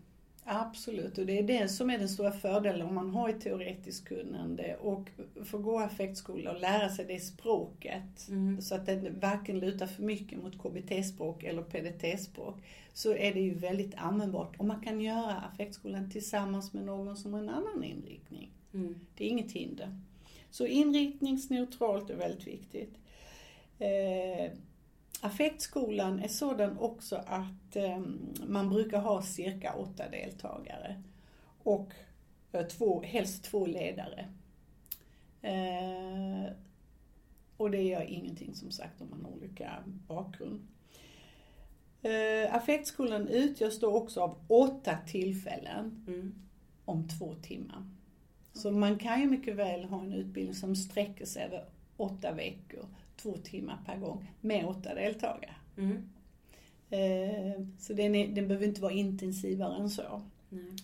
Absolut, 0.47 1.19
och 1.19 1.27
det 1.27 1.39
är 1.39 1.43
det 1.43 1.69
som 1.69 1.91
är 1.91 1.99
den 1.99 2.09
stora 2.09 2.33
fördelen 2.33 2.87
om 2.87 2.95
man 2.95 3.11
har 3.11 3.29
ett 3.29 3.41
teoretiskt 3.41 4.05
kunnande 4.05 4.77
och 4.77 5.11
får 5.45 5.59
gå 5.59 5.79
affektskola 5.79 6.53
och 6.53 6.61
lära 6.61 6.89
sig 6.89 7.05
det 7.05 7.21
språket. 7.21 8.29
Mm. 8.29 8.63
Så 8.63 8.75
att 8.75 8.87
den 8.87 9.21
varken 9.21 9.59
lutar 9.59 9.87
för 9.87 10.03
mycket 10.03 10.43
mot 10.43 10.59
KBT-språk 10.59 11.43
eller 11.43 11.63
PDT-språk. 11.63 12.57
Så 12.93 13.15
är 13.15 13.35
det 13.35 13.41
ju 13.41 13.55
väldigt 13.55 13.95
användbart. 13.95 14.57
Och 14.59 14.65
man 14.65 14.81
kan 14.81 15.01
göra 15.01 15.35
affektskolan 15.35 16.11
tillsammans 16.11 16.73
med 16.73 16.85
någon 16.85 17.17
som 17.17 17.33
har 17.33 17.41
en 17.41 17.49
annan 17.49 17.85
inriktning. 17.85 18.51
Mm. 18.75 18.95
Det 19.17 19.25
är 19.25 19.29
inget 19.29 19.53
hinder. 19.53 20.01
Så 20.51 20.67
inriktningsneutralt 20.67 22.11
är 22.11 22.17
väldigt 22.17 22.47
viktigt. 22.47 22.95
Eh, 23.79 24.53
affektskolan 25.21 26.21
är 26.21 26.29
sådan 26.29 26.79
också 26.79 27.17
att 27.17 27.77
eh, 27.77 28.03
man 28.47 28.69
brukar 28.71 29.01
ha 29.01 29.23
cirka 29.23 29.75
åtta 29.75 30.09
deltagare. 30.09 31.03
Och 31.63 31.93
eh, 32.53 32.67
två, 32.67 33.03
helst 33.03 33.45
två 33.45 33.67
ledare. 33.67 34.29
Eh, 35.43 36.53
och 37.57 37.71
det 37.71 37.83
gör 37.83 38.03
ingenting 38.03 38.55
som 38.55 38.71
sagt 38.71 39.01
om 39.01 39.11
man 39.11 39.25
har 39.25 39.31
olika 39.31 39.85
bakgrund. 40.07 40.69
Eh, 42.03 42.55
affektskolan 42.55 43.29
utgörs 43.29 43.81
då 43.81 43.95
också 43.97 44.21
av 44.21 44.39
åtta 44.49 44.99
tillfällen 45.07 46.05
Mm. 46.09 46.35
om 46.85 47.09
två 47.09 47.35
timmar. 47.35 47.91
Så 48.53 48.71
man 48.71 48.99
kan 48.99 49.21
ju 49.21 49.27
mycket 49.27 49.57
väl 49.57 49.85
ha 49.85 50.01
en 50.01 50.13
utbildning 50.13 50.55
som 50.55 50.77
sträcker 50.77 51.27
sig 51.27 51.45
över 51.45 51.65
åtta 51.97 52.33
veckor, 52.33 52.87
två 53.17 53.37
timmar 53.37 53.79
per 53.87 53.97
gång, 53.99 54.33
med 54.41 54.67
åtta 54.67 54.95
deltagare. 54.95 55.55
Mm. 55.77 56.11
Eh, 56.91 57.67
Så 57.79 57.93
den, 57.93 58.15
är, 58.15 58.29
den 58.29 58.49
behöver 58.49 58.67
inte 58.67 58.81
vara 58.81 58.93
intensivare 58.93 59.77
än 59.77 59.91
så. 59.91 60.23
Nej. 60.49 60.77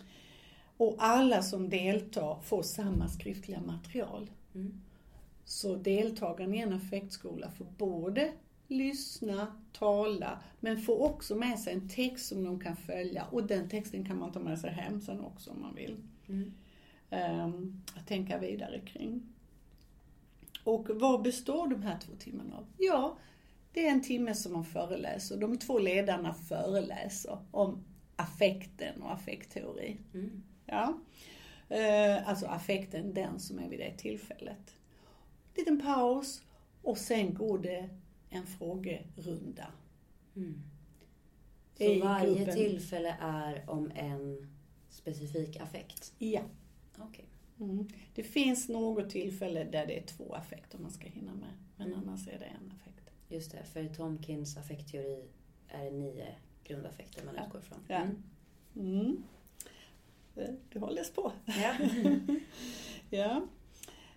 Och 0.76 0.96
alla 0.98 1.42
som 1.42 1.68
deltar 1.68 2.40
får 2.40 2.62
samma 2.62 3.08
skriftliga 3.08 3.60
material. 3.60 4.30
Mm. 4.54 4.80
Så 5.44 5.76
deltagarna 5.76 6.56
i 6.56 6.58
en 6.58 6.72
affektskola 6.72 7.50
får 7.50 7.66
både 7.78 8.32
lyssna, 8.68 9.46
tala, 9.72 10.42
men 10.60 10.80
får 10.80 11.02
också 11.02 11.34
med 11.36 11.58
sig 11.58 11.72
en 11.74 11.88
text 11.88 12.26
som 12.26 12.44
de 12.44 12.60
kan 12.60 12.76
följa. 12.76 13.24
Och 13.24 13.46
den 13.46 13.68
texten 13.68 14.04
kan 14.04 14.18
man 14.18 14.32
ta 14.32 14.40
med 14.40 14.58
sig 14.58 14.70
hem 14.70 15.00
sen 15.00 15.20
också 15.20 15.50
om 15.50 15.60
man 15.60 15.74
vill. 15.74 15.96
Mm. 16.28 16.52
ehm, 17.10 17.82
att 17.96 18.06
tänka 18.06 18.38
vidare 18.38 18.80
kring. 18.80 19.22
Och 20.64 20.88
vad 20.94 21.22
består 21.22 21.68
de 21.68 21.82
här 21.82 21.98
två 21.98 22.12
timmarna 22.18 22.56
av? 22.56 22.66
Ja, 22.78 23.18
det 23.72 23.86
är 23.86 23.90
en 23.90 24.02
timme 24.02 24.34
som 24.34 24.52
man 24.52 24.64
föreläser. 24.64 25.36
De 25.36 25.58
två 25.58 25.78
ledarna 25.78 26.34
föreläser 26.34 27.38
om 27.50 27.84
affekten 28.16 29.02
och 29.02 29.12
affektteori. 29.12 29.96
Mm. 30.14 30.42
Ja. 30.66 30.98
Eh, 31.68 32.28
alltså 32.28 32.46
affekten, 32.46 33.14
den 33.14 33.40
som 33.40 33.58
är 33.58 33.68
vid 33.68 33.78
det 33.78 33.96
tillfället. 33.96 34.74
Liten 35.56 35.80
paus 35.80 36.42
och 36.82 36.98
sen 36.98 37.34
går 37.34 37.58
det 37.58 37.88
en 38.30 38.46
frågerunda. 38.46 39.66
Mm. 40.36 40.62
Så 41.78 41.98
varje 42.04 42.38
gruppen. 42.38 42.54
tillfälle 42.54 43.16
är 43.20 43.70
om 43.70 43.90
en 43.94 44.54
specifik 44.88 45.56
affekt? 45.56 46.12
Ja. 46.18 46.40
Okej. 46.98 47.24
Mm. 47.60 47.88
Det 48.14 48.22
finns 48.22 48.68
något 48.68 49.10
tillfälle 49.10 49.64
där 49.64 49.86
det 49.86 49.98
är 49.98 50.02
två 50.06 50.34
affekter 50.34 50.78
man 50.78 50.90
ska 50.90 51.06
hinna 51.08 51.32
med. 51.34 51.52
Men 51.76 51.86
Mm. 51.92 51.98
annars 52.08 52.28
är 52.28 52.38
det 52.38 52.44
en 52.44 52.72
affekt. 52.80 53.10
Just 53.28 53.52
det, 53.52 53.64
för 53.64 53.88
Tomkins 53.94 54.56
affektteori 54.56 55.24
är 55.68 55.84
det 55.84 55.90
nio 55.90 56.26
grundaffekter 56.64 57.24
man 57.24 57.34
Ja. 57.34 57.46
utgår 57.46 57.60
från. 57.60 57.78
Ja. 57.88 57.96
Mm. 58.02 58.22
Mm. 58.76 59.22
Eh, 60.36 60.54
Du 60.72 60.78
har 60.78 60.90
läst 60.90 61.14
på. 61.14 61.32
Ja. 61.44 61.74
Ja. 63.10 63.46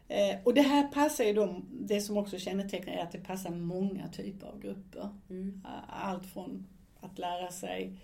Eh, 0.08 0.38
och 0.44 0.54
det 0.54 0.62
här 0.62 0.88
passar 0.88 1.24
ju 1.24 1.34
då, 1.34 1.62
det 1.72 2.02
som 2.02 2.18
också 2.18 2.38
kännetecknar 2.38 2.94
är 2.94 3.04
att 3.04 3.12
det 3.12 3.20
passar 3.20 3.50
många 3.52 4.08
typer 4.08 4.48
av 4.48 4.60
grupper. 4.62 5.10
Mm. 5.30 5.62
Allt 5.90 6.26
från 6.26 6.66
att 7.00 7.20
lära 7.20 7.52
sig 7.52 7.98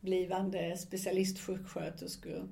blivande 0.00 0.76
specialistsjuksköterskor, 0.76 2.48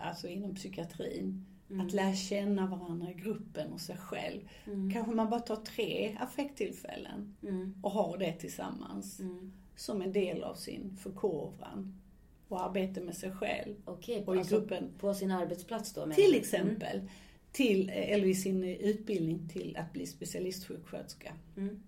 alltså 0.00 0.28
inom 0.28 0.54
psykiatrin. 0.54 1.46
Mm. 1.70 1.86
Att 1.86 1.92
lära 1.92 2.14
känna 2.14 2.66
varandra 2.66 3.10
i 3.10 3.14
gruppen 3.14 3.72
och 3.72 3.80
sig 3.80 3.96
själv. 3.96 4.40
Mm. 4.66 4.90
Kanske 4.92 5.12
man 5.12 5.30
bara 5.30 5.40
tar 5.40 5.56
tre 5.56 6.16
affekttillfällen 6.20 7.36
Mm. 7.42 7.74
och 7.82 7.90
har 7.90 8.18
det 8.18 8.32
tillsammans 8.32 9.20
Mm. 9.20 9.52
som 9.76 10.02
en 10.02 10.12
del 10.12 10.42
av 10.42 10.54
sin 10.54 10.96
förkovran 10.96 12.00
och 12.48 12.64
arbete 12.64 13.00
med 13.00 13.14
sig 13.16 13.32
själv. 13.32 13.74
Okej, 13.84 14.24
Och 14.26 14.36
i 14.36 14.38
alltså 14.38 14.58
gruppen, 14.60 14.90
på 14.98 15.14
sin 15.14 15.30
arbetsplats 15.30 15.92
då? 15.92 16.06
till 16.10 16.34
exempel, 16.34 17.08
till, 17.52 17.90
eller 17.90 18.26
i 18.26 18.34
sin 18.34 18.64
utbildning 18.64 19.48
till 19.48 19.76
att 19.76 19.92
bli 19.92 20.06
specialistsjuksköterska. 20.06 21.32
Mm. 21.56 21.82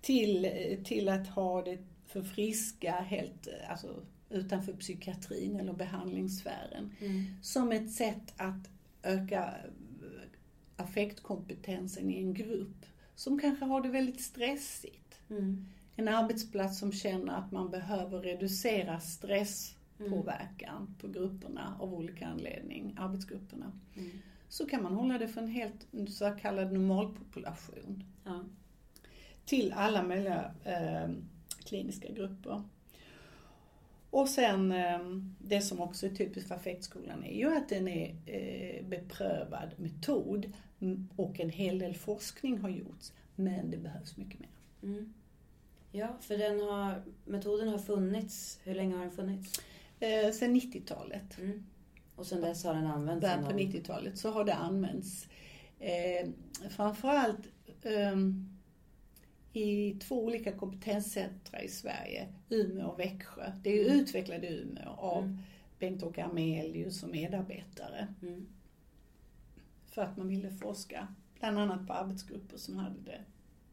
Till, 0.00 0.48
till 0.84 1.08
att 1.08 1.28
ha 1.28 1.62
det 1.62 1.78
för 2.06 2.22
friska, 2.22 2.92
helt, 2.92 3.48
alltså 3.68 3.88
utanför 4.32 4.72
psykiatrin 4.72 5.56
eller 5.56 5.72
behandlingssfären. 5.72 6.90
Mm. 7.00 7.24
Som 7.42 7.72
ett 7.72 7.90
sätt 7.90 8.34
att 8.36 8.70
öka 9.02 9.44
eh, 9.44 9.70
affektkompetensen 10.76 12.10
i 12.10 12.18
en 12.18 12.34
grupp 12.34 12.86
som 13.14 13.38
kanske 13.38 13.64
har 13.64 13.80
det 13.80 13.88
väldigt 13.88 14.20
stressigt. 14.20 15.20
Mm. 15.30 15.66
En 15.96 16.08
arbetsplats 16.08 16.78
som 16.78 16.92
känner 16.92 17.32
att 17.32 17.52
man 17.52 17.70
behöver 17.70 18.20
reducera 18.20 19.00
stresspåverkan 19.00 20.94
på 21.00 21.08
grupperna 21.08 21.76
av 21.80 21.94
olika 21.94 22.26
anledning, 22.26 22.96
arbetsgrupperna. 22.98 23.72
Mm. 23.96 24.10
Så 24.48 24.66
kan 24.66 24.82
man 24.82 24.94
hålla 24.94 25.18
det 25.18 25.28
för 25.28 25.40
en 25.40 25.48
helt 25.48 25.86
så 26.08 26.30
kallad 26.30 26.72
normalpopulation. 26.72 28.04
Ja. 28.24 28.44
till 29.44 29.72
alla 29.72 30.02
möjliga 30.02 30.54
eh, 30.64 31.10
kliniska 31.64 32.12
grupper. 32.12 32.62
Och 34.12 34.28
sen 34.28 34.72
eh, 34.72 34.98
det 35.38 35.60
som 35.60 35.80
också 35.80 36.06
är 36.06 36.10
typiskt 36.10 36.48
för 36.48 36.54
affektskolan 36.54 37.24
är 37.24 37.34
ju 37.38 37.56
att 37.56 37.68
den 37.68 37.88
är 37.88 38.14
eh, 38.26 38.84
beprövad 38.86 39.70
metod 39.76 40.52
och 41.16 41.40
en 41.40 41.50
hel 41.50 41.78
del 41.78 41.94
forskning 41.94 42.58
har 42.58 42.68
gjorts. 42.68 43.12
Men 43.36 43.70
det 43.70 43.76
behövs 43.76 44.16
mycket 44.16 44.40
mer. 44.40 44.48
Mm. 44.82 45.12
Ja, 45.92 46.16
för 46.20 46.38
den 46.38 46.60
har, 46.60 47.02
metoden 47.24 47.68
har 47.68 47.78
funnits. 47.78 48.60
Hur 48.62 48.74
länge 48.74 48.94
har 48.94 49.02
den 49.02 49.10
funnits? 49.12 49.60
Eh, 50.00 50.30
sen 50.32 50.56
90-talet, 50.56 51.38
Mm. 51.38 51.66
Och 52.16 52.26
sen 52.26 52.40
dess 52.40 52.64
har 52.64 52.74
den 52.74 52.86
använts 52.86 53.20
början 53.22 53.44
på 53.44 53.50
inom- 53.50 53.72
90-talet, 53.72 54.18
så 54.18 54.30
har 54.30 54.44
det 54.44 54.54
använts 54.54 55.28
eh, 55.78 56.28
framförallt 56.70 57.48
ehm, 57.82 58.51
i 59.52 59.94
två 60.00 60.24
olika 60.24 60.52
kompetenscentra 60.52 61.62
i 61.62 61.68
Sverige, 61.68 62.28
Umeå 62.48 62.86
och 62.88 62.98
Växjö. 63.00 63.52
Det 63.62 63.70
är 63.80 63.86
Mm. 63.86 64.00
utvecklat 64.00 64.42
i 64.42 64.46
Umeå 64.46 64.88
av 64.90 65.22
Mm. 65.24 65.38
Bengt-Åke 65.78 66.24
Amelius 66.24 67.00
som 67.00 67.10
medarbetare 67.10 68.14
Mm. 68.22 68.46
för 69.86 70.02
att 70.02 70.16
man 70.16 70.28
ville 70.28 70.50
forska 70.50 71.14
bland 71.38 71.58
annat 71.58 71.86
på 71.86 71.92
arbetsgrupper 71.92 72.56
som 72.56 72.76
hade 72.76 72.96
det 73.04 73.20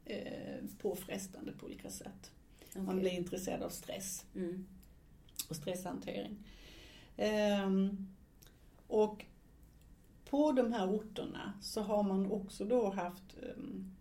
eh, 0.05 0.65
påfrestande 0.81 1.51
på 1.51 1.65
olika 1.65 1.89
sätt. 1.89 2.31
Man 2.75 2.87
Okej. 2.87 2.99
blev 2.99 3.13
intresserad 3.13 3.61
av 3.63 3.69
stress 3.69 4.25
Mm. 4.35 4.65
och 5.49 5.55
stresshantering. 5.55 6.37
Ehm, 7.17 8.07
och 8.87 9.25
på 10.25 10.51
de 10.51 10.73
här 10.73 10.89
orterna 10.95 11.53
så 11.61 11.81
har 11.81 12.03
man 12.03 12.31
också 12.31 12.65
då 12.65 12.89
haft 12.89 13.23
ehm, 13.43 13.91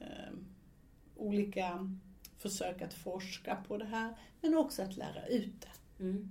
ehm, 0.00 0.44
olika 1.22 1.96
försök 2.38 2.82
att 2.82 2.94
forska 2.94 3.56
på 3.68 3.76
det 3.76 3.84
här, 3.84 4.14
men 4.40 4.54
också 4.54 4.82
att 4.82 4.96
lära 4.96 5.26
ut 5.26 5.60
det. 5.60 6.04
Mm. 6.04 6.30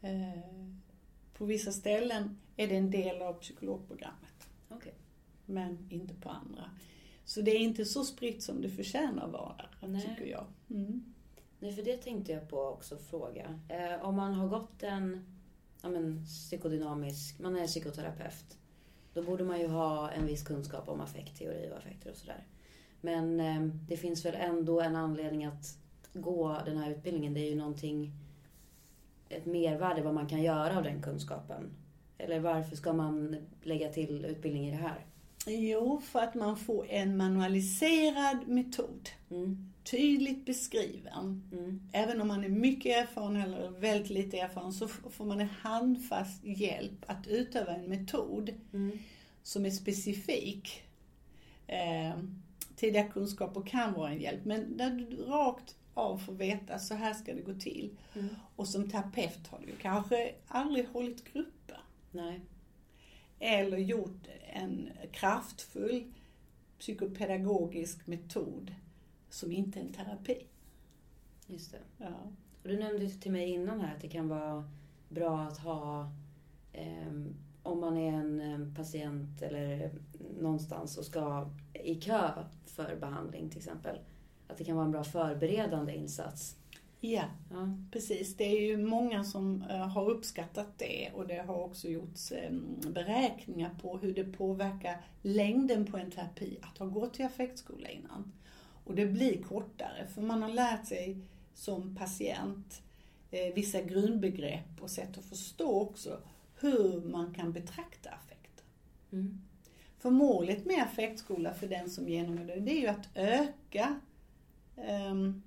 Eh, 0.00 0.40
på 1.34 1.44
vissa 1.44 1.72
ställen 1.72 2.38
är 2.56 2.68
det 2.68 2.76
en 2.76 2.90
del 2.90 3.22
av 3.22 3.32
psykologprogrammet, 3.32 4.48
Okej. 4.68 4.94
men 5.46 5.86
inte 5.90 6.14
på 6.14 6.28
andra. 6.28 6.70
Så 7.24 7.40
det 7.40 7.50
är 7.50 7.58
inte 7.58 7.84
så 7.84 8.04
spritt 8.04 8.42
som 8.42 8.62
det 8.62 8.70
förtjänar 8.70 9.28
vara, 9.28 9.64
Nej. 9.80 10.02
tycker 10.02 10.30
jag. 10.30 10.46
Mm. 10.70 11.14
Nej, 11.58 11.72
för 11.72 11.82
det 11.82 11.96
tänkte 11.96 12.32
jag 12.32 12.48
på 12.48 12.60
också 12.60 12.98
fråga. 12.98 13.60
Eh, 13.68 14.04
om 14.04 14.16
man 14.16 14.34
har 14.34 14.48
gått 14.48 14.82
en 14.82 15.24
ja, 15.82 15.88
men, 15.88 16.24
psykodynamisk, 16.24 17.38
man 17.38 17.56
är 17.56 17.66
psykoterapeut. 17.66 18.58
Då 19.14 19.22
borde 19.22 19.44
man 19.44 19.60
ju 19.60 19.66
ha 19.66 20.10
en 20.10 20.26
viss 20.26 20.42
kunskap 20.42 20.88
om 20.88 21.00
affektteori 21.00 21.70
och 21.72 21.76
affekter 21.76 22.10
och 22.10 22.16
sådär. 22.16 22.46
Men 23.04 23.40
eh, 23.40 23.62
det 23.88 23.96
finns 23.96 24.24
väl 24.24 24.34
ändå 24.34 24.80
en 24.80 24.96
anledning 24.96 25.44
att 25.44 25.78
gå 26.14 26.58
den 26.64 26.76
här 26.78 26.90
utbildningen. 26.90 27.34
Det 27.34 27.40
är 27.40 27.50
ju 27.50 27.56
någonting, 27.56 28.12
ett 29.28 29.46
mervärde 29.46 30.02
vad 30.02 30.14
man 30.14 30.26
kan 30.28 30.42
göra 30.42 30.76
av 30.76 30.82
den 30.84 31.02
kunskapen. 31.02 31.70
Eller 32.18 32.40
varför 32.40 32.76
ska 32.76 32.92
man 32.92 33.36
lägga 33.62 33.88
till 33.92 34.24
utbildning 34.24 34.68
i 34.68 34.70
det 34.70 34.76
här? 34.76 35.06
Jo, 35.46 36.00
för 36.00 36.18
att 36.20 36.34
man 36.34 36.56
får 36.56 36.86
en 36.90 37.16
manualiserad 37.16 38.48
metod. 38.48 39.08
Mm, 39.30 39.72
Tydligt 39.84 40.46
beskriven. 40.46 41.48
mm, 41.52 41.80
Även 41.92 42.20
om 42.20 42.28
man 42.28 42.44
är 42.44 42.48
mycket 42.48 42.96
erfaren 43.02 43.36
eller 43.36 43.70
väldigt 43.70 44.10
lite 44.10 44.38
erfaren 44.38 44.72
så 44.72 44.88
får 44.88 45.24
man 45.24 45.40
en 45.40 45.48
handfast 45.48 46.44
hjälp 46.44 47.04
att 47.06 47.26
utöva 47.26 47.74
en 47.74 47.88
metod 47.88 48.50
mm, 48.72 48.98
som 49.42 49.66
är 49.66 49.70
specifik. 49.70 50.82
Eh, 51.66 52.14
tidiga 52.76 53.04
kunskaper 53.08 53.62
kan 53.66 53.92
vara 53.92 54.10
en 54.10 54.20
hjälp, 54.20 54.44
men 54.44 54.76
där 54.76 54.90
du 54.90 55.16
rakt 55.16 55.76
av 55.94 56.18
får 56.18 56.32
veta 56.32 56.78
så 56.78 56.94
här 56.94 57.14
ska 57.14 57.34
det 57.34 57.40
gå 57.40 57.54
till. 57.54 57.96
mm. 58.14 58.28
Och 58.56 58.68
som 58.68 58.90
terapeut 58.90 59.46
har 59.48 59.60
du 59.66 59.72
kanske 59.72 60.34
aldrig 60.48 60.88
hållit 60.88 61.32
grupper. 61.32 61.80
Nej. 62.10 62.40
Eller 63.38 63.78
gjort 63.78 64.26
en 64.52 64.90
kraftfull 65.12 66.12
psykopedagogisk 66.78 68.06
metod 68.06 68.74
som 69.28 69.52
inte 69.52 69.78
är 69.78 69.84
en 69.84 69.92
terapi. 69.92 70.46
Just 71.46 71.72
det. 71.72 71.78
Ja. 71.98 72.14
Och 72.62 72.68
du 72.68 72.78
nämnde 72.78 73.08
till 73.10 73.32
mig 73.32 73.48
innan 73.48 73.80
här 73.80 73.94
att 73.94 74.00
det 74.00 74.08
kan 74.08 74.28
vara 74.28 74.70
bra 75.08 75.40
att 75.40 75.58
ha 75.58 76.12
ehm, 76.72 77.34
om 77.62 77.80
man 77.80 77.96
är 77.96 78.12
en 78.12 78.40
em, 78.40 78.74
patient 78.74 79.42
eller 79.42 79.90
någonstans 80.40 80.98
och 80.98 81.04
ska 81.04 81.50
i 81.84 81.94
kö 81.94 82.30
för 82.66 82.96
behandling 83.00 83.48
till 83.48 83.58
exempel. 83.58 83.98
Att 84.48 84.58
det 84.58 84.64
kan 84.64 84.76
vara 84.76 84.86
en 84.86 84.92
bra 84.92 85.04
förberedande 85.04 85.94
insats. 85.96 86.56
ja, 87.00 87.24
Ja. 87.50 87.76
precis. 87.92 88.36
Det 88.36 88.44
är 88.44 88.60
ju 88.60 88.76
många 88.76 89.24
som 89.24 89.62
eh, 89.70 89.88
har 89.88 90.10
uppskattat 90.10 90.78
det 90.78 91.10
och 91.14 91.26
det 91.26 91.42
har 91.46 91.54
också 91.64 91.88
gjorts 91.88 92.32
eh, 92.32 92.52
beräkningar 92.94 93.70
på 93.82 93.98
hur 93.98 94.14
det 94.14 94.24
påverkar 94.24 95.04
längden 95.22 95.86
på 95.86 95.96
en 95.96 96.10
terapi 96.10 96.58
att 96.62 96.78
ha 96.78 96.86
gått 96.86 97.14
till 97.14 97.24
affektskola 97.26 97.88
innan. 97.88 98.32
Och 98.84 98.94
det 98.94 99.06
blir 99.06 99.42
kortare 99.42 100.06
för 100.14 100.22
man 100.22 100.42
har 100.42 100.48
lärt 100.52 100.86
sig 100.86 101.16
som 101.54 101.96
patient 101.96 102.82
eh, 103.30 103.54
vissa 103.54 103.80
grundbegrepp 103.82 104.80
och 104.82 104.90
sätt 104.90 105.18
att 105.18 105.24
förstå 105.24 105.80
också 105.80 106.18
hur 106.62 107.00
man 107.00 107.34
kan 107.34 107.52
betrakta 107.52 108.10
affekter. 108.10 108.64
Mm. 109.12 109.40
För 109.98 110.10
målet 110.10 110.64
med 110.64 110.82
affektskola 110.82 111.54
för 111.54 111.68
den 111.68 111.90
som 111.90 112.08
genomgår 112.08 112.44
det, 112.44 112.60
det 112.60 112.72
är 112.72 112.80
ju 112.80 112.86
att 112.86 113.08
öka 113.14 114.00
ehm, 114.76 115.42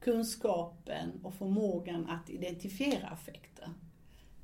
kunskapen 0.00 1.20
och 1.22 1.34
förmågan 1.34 2.10
att 2.10 2.30
identifiera 2.30 3.08
affekter. 3.08 3.68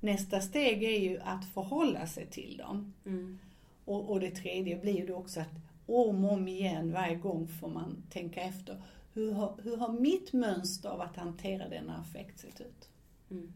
Nästa 0.01 0.41
steg 0.41 0.83
är 0.85 1.01
ju 1.01 1.21
att 1.21 1.45
förhålla 1.55 2.07
sig 2.07 2.27
till 2.27 2.57
dem. 2.57 2.95
Mm. 3.07 3.39
Och, 3.85 4.11
och 4.11 4.21
det 4.21 4.31
tredje 4.31 4.77
blir 4.77 4.97
ju 4.97 5.07
då 5.07 5.15
också 5.15 5.41
att 5.41 5.55
om 5.87 6.25
och 6.25 6.33
om 6.33 6.49
igen, 6.49 6.93
varje 6.93 7.17
gång 7.17 7.49
får 7.49 7.69
man 7.69 8.03
tänka 8.11 8.43
efter. 8.43 8.83
Hur 9.13 9.33
har, 9.33 9.55
hur 9.63 9.77
har 9.77 9.93
mitt 9.93 10.33
mönster 10.33 10.89
av 10.89 11.01
att 11.01 11.17
hantera 11.17 11.69
denna 11.69 11.97
affekt 11.97 12.41
sett 12.41 12.61
ut? 12.61 12.89
Mm. 13.31 13.53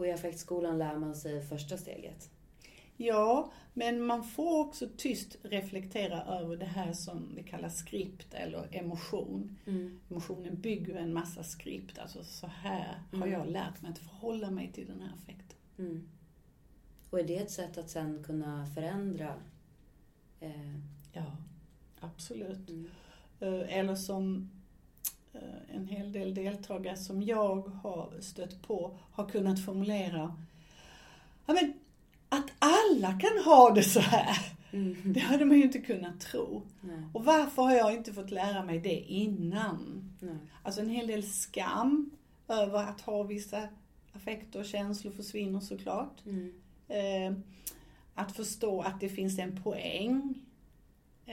Och 0.00 0.06
i 0.06 0.10
affektskolan 0.12 0.78
lär 0.78 0.96
man 0.96 1.14
sig 1.14 1.42
första 1.42 1.76
steget. 1.76 2.30
Ja, 2.96 3.52
men 3.74 4.02
man 4.06 4.24
får 4.24 4.60
också 4.60 4.88
tyst 4.96 5.36
reflektera 5.42 6.24
över 6.24 6.56
det 6.56 6.64
här 6.66 6.92
som 6.92 7.34
vi 7.36 7.42
kallar 7.42 7.68
skript 7.68 8.34
eller 8.34 8.68
emotion. 8.76 9.56
Mm. 9.66 10.00
Emotionen 10.10 10.60
bygger 10.60 10.96
en 10.96 11.12
massa 11.12 11.42
skript, 11.42 11.98
alltså 11.98 12.24
så 12.24 12.46
här 12.46 13.02
har 13.12 13.16
Mm. 13.26 13.30
jag 13.32 13.46
lärt 13.50 13.82
mig 13.82 13.90
att 13.90 13.98
förhålla 13.98 14.50
mig 14.50 14.72
till 14.72 14.86
den 14.86 15.00
här 15.00 15.12
affekten. 15.14 15.58
Mm. 15.78 16.08
Och 17.10 17.20
är 17.20 17.24
det 17.24 17.36
ett 17.36 17.50
sätt 17.50 17.78
att 17.78 17.90
sen 17.90 18.24
kunna 18.24 18.66
förändra? 18.66 19.34
Eh, 20.40 20.76
Ja, 21.12 21.36
absolut. 22.00 22.68
mm. 22.70 22.88
Eh, 23.40 23.78
Eller 23.78 23.94
som 23.94 24.50
en 25.74 25.86
hel 25.86 26.12
del 26.12 26.34
deltagare 26.34 26.96
som 26.96 27.22
jag 27.22 27.68
har 27.68 28.12
stött 28.20 28.62
på 28.62 28.98
har 29.12 29.28
kunnat 29.28 29.64
formulera. 29.64 30.36
Ja, 31.46 31.52
men 31.54 31.72
att 32.28 32.50
alla 32.58 33.18
kan 33.20 33.44
ha 33.44 33.70
det 33.70 33.82
så 33.82 34.00
här, 34.00 34.36
Mm. 34.72 34.96
det 35.12 35.20
hade 35.20 35.44
man 35.44 35.56
ju 35.56 35.62
inte 35.62 35.78
kunnat 35.78 36.20
tro. 36.20 36.62
Nej. 36.80 37.02
Och 37.12 37.24
varför 37.24 37.62
har 37.62 37.72
jag 37.74 37.94
inte 37.94 38.12
fått 38.12 38.30
lära 38.30 38.64
mig 38.64 38.78
det 38.78 38.98
innan? 39.00 40.10
Nej. 40.20 40.36
Alltså 40.62 40.80
en 40.80 40.88
hel 40.90 41.06
del 41.06 41.22
skam 41.22 42.10
över 42.48 42.78
att 42.78 43.00
ha 43.00 43.22
vissa 43.22 43.68
affekter 44.12 44.58
och 44.58 44.64
känslor 44.66 45.12
försvinner 45.12 45.60
såklart. 45.60 46.24
Mm. 46.26 46.52
Eh, 46.88 47.38
att 48.14 48.36
förstå 48.36 48.80
att 48.82 49.00
det 49.00 49.08
finns 49.08 49.38
en 49.38 49.62
poäng, 49.62 50.34
eh, 50.34 50.49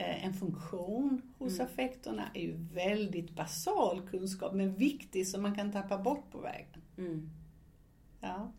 en 0.04 0.34
funktion 0.34 1.22
hos 1.38 1.54
Mm. 1.54 1.66
affekterna 1.66 2.30
är 2.34 2.40
ju 2.42 2.56
väldigt 2.74 3.30
basal 3.30 4.08
kunskap, 4.10 4.54
men 4.54 4.74
viktig 4.74 5.28
som 5.28 5.42
man 5.42 5.54
kan 5.54 5.72
tappa 5.72 5.98
bort 5.98 6.30
på 6.30 6.38
vägen. 6.38 6.82
Mm. 6.98 7.30
Ja. 8.20 8.52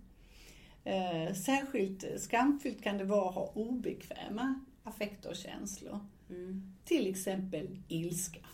Eh, 0.84 1.34
särskilt 1.34 2.21
skamfyllt 2.21 2.82
kan 2.84 2.97
det 2.97 3.04
vara 3.04 3.30
att 3.30 3.36
ha 3.36 3.52
obekväma 3.56 4.60
affekter 4.84 5.30
och 5.30 5.36
känslor. 5.36 5.99
Mm. 6.30 6.73
Till 6.86 7.08
exempel 7.08 7.80
ilska. 7.88 8.45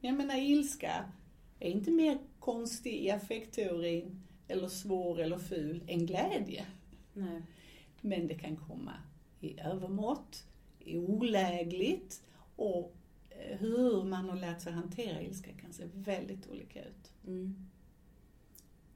Jag 0.00 0.14
menar 0.14 0.36
ilska 0.38 1.04
är 1.60 1.70
inte 1.70 1.90
mer 1.90 2.18
konstig 2.38 2.94
i 2.94 3.10
affektteorin 3.10 4.22
eller 4.48 4.68
svår 4.68 5.20
eller 5.20 5.38
ful 5.38 5.82
än 5.86 6.06
glädje. 6.06 6.66
Nej. 7.12 7.42
Men 8.00 8.26
det 8.26 8.34
kan 8.34 8.56
komma 8.56 8.92
i 9.40 9.60
övermått, 9.60 10.44
olägligt 10.86 12.22
och 12.56 12.94
eh, 13.30 13.58
hur 13.58 14.04
man 14.04 14.28
har 14.28 14.36
lärt 14.36 14.60
sig 14.60 14.72
hantera 14.72 15.22
ilska 15.22 15.50
kan 15.60 15.72
se 15.72 15.84
väldigt 15.94 16.50
olika 16.50 16.80
ut. 16.80 17.12
Mm. 17.26 17.66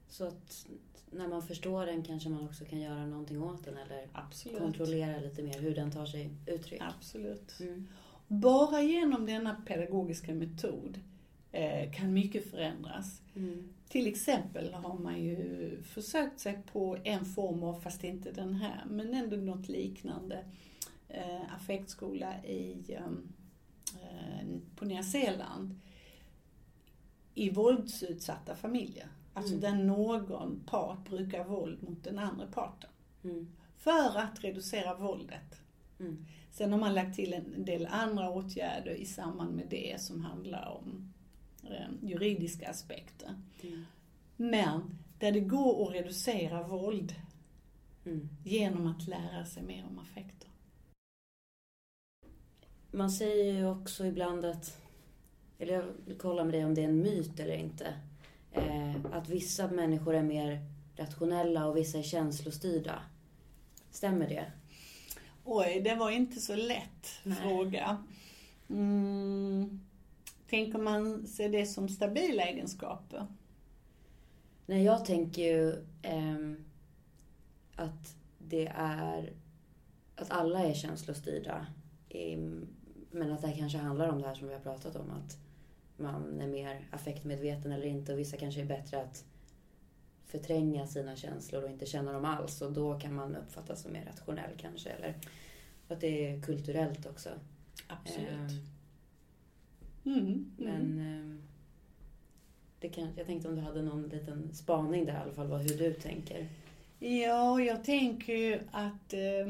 Så 0.07 0.27
att 0.27 0.67
när 1.11 1.27
man 1.27 1.41
förstår 1.41 1.85
den 1.85 2.03
kanske 2.03 2.29
man 2.29 2.45
också 2.45 2.65
kan 2.65 2.79
göra 2.79 3.05
någonting 3.05 3.43
åt 3.43 3.65
den 3.65 3.77
eller 3.77 4.07
Absolut. 4.13 4.59
kontrollera 4.59 5.19
lite 5.19 5.43
mer 5.43 5.59
hur 5.59 5.75
den 5.75 5.91
tar 5.91 6.05
sig 6.05 6.29
uttryck. 6.47 6.81
Absolut. 6.81 7.59
Mm. 7.59 7.87
Bara 8.27 8.81
genom 8.81 9.25
denna 9.25 9.55
pedagogiska 9.65 10.33
metod 10.33 10.99
eh, 11.51 11.91
kan 11.91 12.13
mycket 12.13 12.51
förändras. 12.51 13.21
Mm. 13.35 13.69
Till 13.89 14.07
exempel 14.07 14.73
har 14.73 14.97
man 14.97 15.23
ju 15.23 15.81
försökt 15.83 16.39
sig 16.39 16.59
på 16.71 16.97
en 17.03 17.25
form 17.25 17.63
av, 17.63 17.81
fast 17.81 18.03
inte 18.03 18.31
den 18.31 18.53
här, 18.53 18.85
men 18.89 19.13
ändå 19.13 19.37
något 19.37 19.69
liknande, 19.69 20.45
eh, 21.09 21.53
affektskola 21.55 22.43
i, 22.45 22.95
um, 23.07 23.33
eh, 24.01 24.47
på 24.75 24.85
Nya 24.85 25.03
Zeeland 25.03 25.79
i 27.33 27.49
våldsutsatta 27.49 28.55
familjer. 28.55 29.07
Alltså 29.33 29.55
Mm. 29.55 29.61
där 29.61 29.83
någon 29.83 30.59
part 30.65 31.09
brukar 31.09 31.43
våld 31.43 31.83
mot 31.83 32.03
den 32.03 32.19
andra 32.19 32.47
parten. 32.47 32.89
Mm. 33.23 33.47
För 33.77 34.17
att 34.17 34.43
reducera 34.43 34.95
våldet. 34.95 35.61
Mm. 35.99 36.25
Sen 36.51 36.71
har 36.71 36.79
man 36.79 36.93
lagt 36.93 37.15
till 37.15 37.33
en 37.33 37.65
del 37.65 37.85
andra 37.91 38.29
åtgärder 38.29 38.91
i 38.91 39.05
samband 39.05 39.55
med 39.55 39.67
det 39.69 40.01
som 40.01 40.21
handlar 40.21 40.65
om 40.81 41.13
eh, 41.63 41.87
juridiska 42.09 42.69
aspekter. 42.69 43.41
Mm. 43.63 43.85
Men 44.37 44.97
där 45.19 45.31
det 45.31 45.39
går 45.39 45.87
att 45.87 45.93
reducera 45.93 46.63
våld 46.67 47.15
Mm. 48.05 48.29
genom 48.43 48.87
att 48.87 49.07
lära 49.07 49.45
sig 49.45 49.63
mer 49.63 49.85
om 49.89 49.99
affekter. 49.99 50.38
Man 52.91 53.11
säger 53.11 53.53
ju 53.53 53.69
också 53.69 54.05
ibland 54.05 54.45
att, 54.45 54.77
eller 55.59 55.73
jag 55.73 55.83
vill 56.05 56.17
kolla 56.17 56.43
med 56.43 56.53
dig 56.53 56.65
om 56.65 56.75
det 56.75 56.81
är 56.81 56.85
en 56.85 57.01
myt 57.01 57.39
eller 57.39 57.55
inte, 57.55 57.93
eh, 58.51 58.95
att 59.11 59.29
vissa 59.29 59.67
människor 59.67 60.15
är 60.15 60.23
mer 60.23 60.65
rationella 60.95 61.67
och 61.67 61.77
vissa 61.77 61.97
är 61.97 62.03
känslostyrda. 62.03 62.99
Stämmer 63.91 64.29
det? 64.29 64.51
Oj, 65.43 65.81
det 65.83 65.95
var 65.95 66.11
inte 66.11 66.39
så 66.39 66.55
lätt 66.55 67.07
Nej. 67.23 67.37
fråga. 67.37 68.03
Mm, 68.69 69.79
Tänker 70.49 70.79
man 70.79 71.27
sig 71.27 71.49
det 71.49 71.65
som 71.65 71.89
stabila 71.89 72.43
egenskaper? 72.43 73.27
Nej, 74.65 74.83
jag 74.83 75.05
tänker 75.05 75.41
ju 75.41 75.85
ehm, 76.01 76.65
att 77.75 78.15
det 78.37 78.67
är 78.75 79.33
att 80.15 80.31
alla 80.31 80.59
är 80.59 80.73
känslostyrda. 80.73 81.67
Men 83.11 83.31
att 83.31 83.41
det 83.41 83.51
kanske 83.51 83.77
handlar 83.77 84.09
om 84.09 84.21
det 84.21 84.27
här 84.27 84.35
som 84.35 84.47
vi 84.47 84.53
har 84.53 84.61
pratat 84.61 84.95
om. 84.95 85.11
Att 85.11 85.37
man 85.97 86.41
är 86.41 86.47
mer 86.47 86.87
affektmedveten 86.91 87.71
eller 87.71 87.85
inte. 87.85 88.13
Och 88.13 88.19
vissa 88.19 88.37
kanske 88.37 88.61
är 88.61 88.65
bättre 88.65 89.01
att 89.01 89.25
förtränga 90.25 90.87
sina 90.87 91.15
känslor 91.15 91.63
och 91.63 91.69
inte 91.69 91.85
känna 91.85 92.13
dem 92.13 92.25
alls. 92.25 92.61
Och 92.61 92.71
då 92.71 92.99
kan 92.99 93.13
man 93.13 93.35
uppfattas 93.35 93.81
som 93.81 93.91
mer 93.93 94.05
rationell 94.05 94.51
kanske. 94.57 94.89
Eller 94.89 95.15
att 95.87 96.01
det 96.01 96.27
är 96.27 96.41
kulturellt 96.41 97.05
också. 97.05 97.29
Absolut. 97.87 98.29
Ehm, 98.29 98.65
Mm, 100.05 100.19
mm. 100.19 100.45
Men 100.57 100.99
ehm, 100.99 101.41
det 102.79 102.89
kan, 102.89 103.07
jag 103.15 103.25
tänkte 103.25 103.47
om 103.47 103.55
du 103.55 103.61
hade 103.61 103.81
någon 103.81 104.03
liten 104.03 104.53
spaning 104.53 105.05
där 105.05 105.13
i 105.13 105.17
alla 105.17 105.33
fall, 105.33 105.47
vad, 105.47 105.61
hur 105.61 105.77
du 105.77 105.93
tänker. 105.93 106.47
Ja, 106.99 107.61
jag 107.61 107.83
tänker 107.83 108.33
ju 108.33 108.59
att 108.71 109.13
eh, 109.13 109.47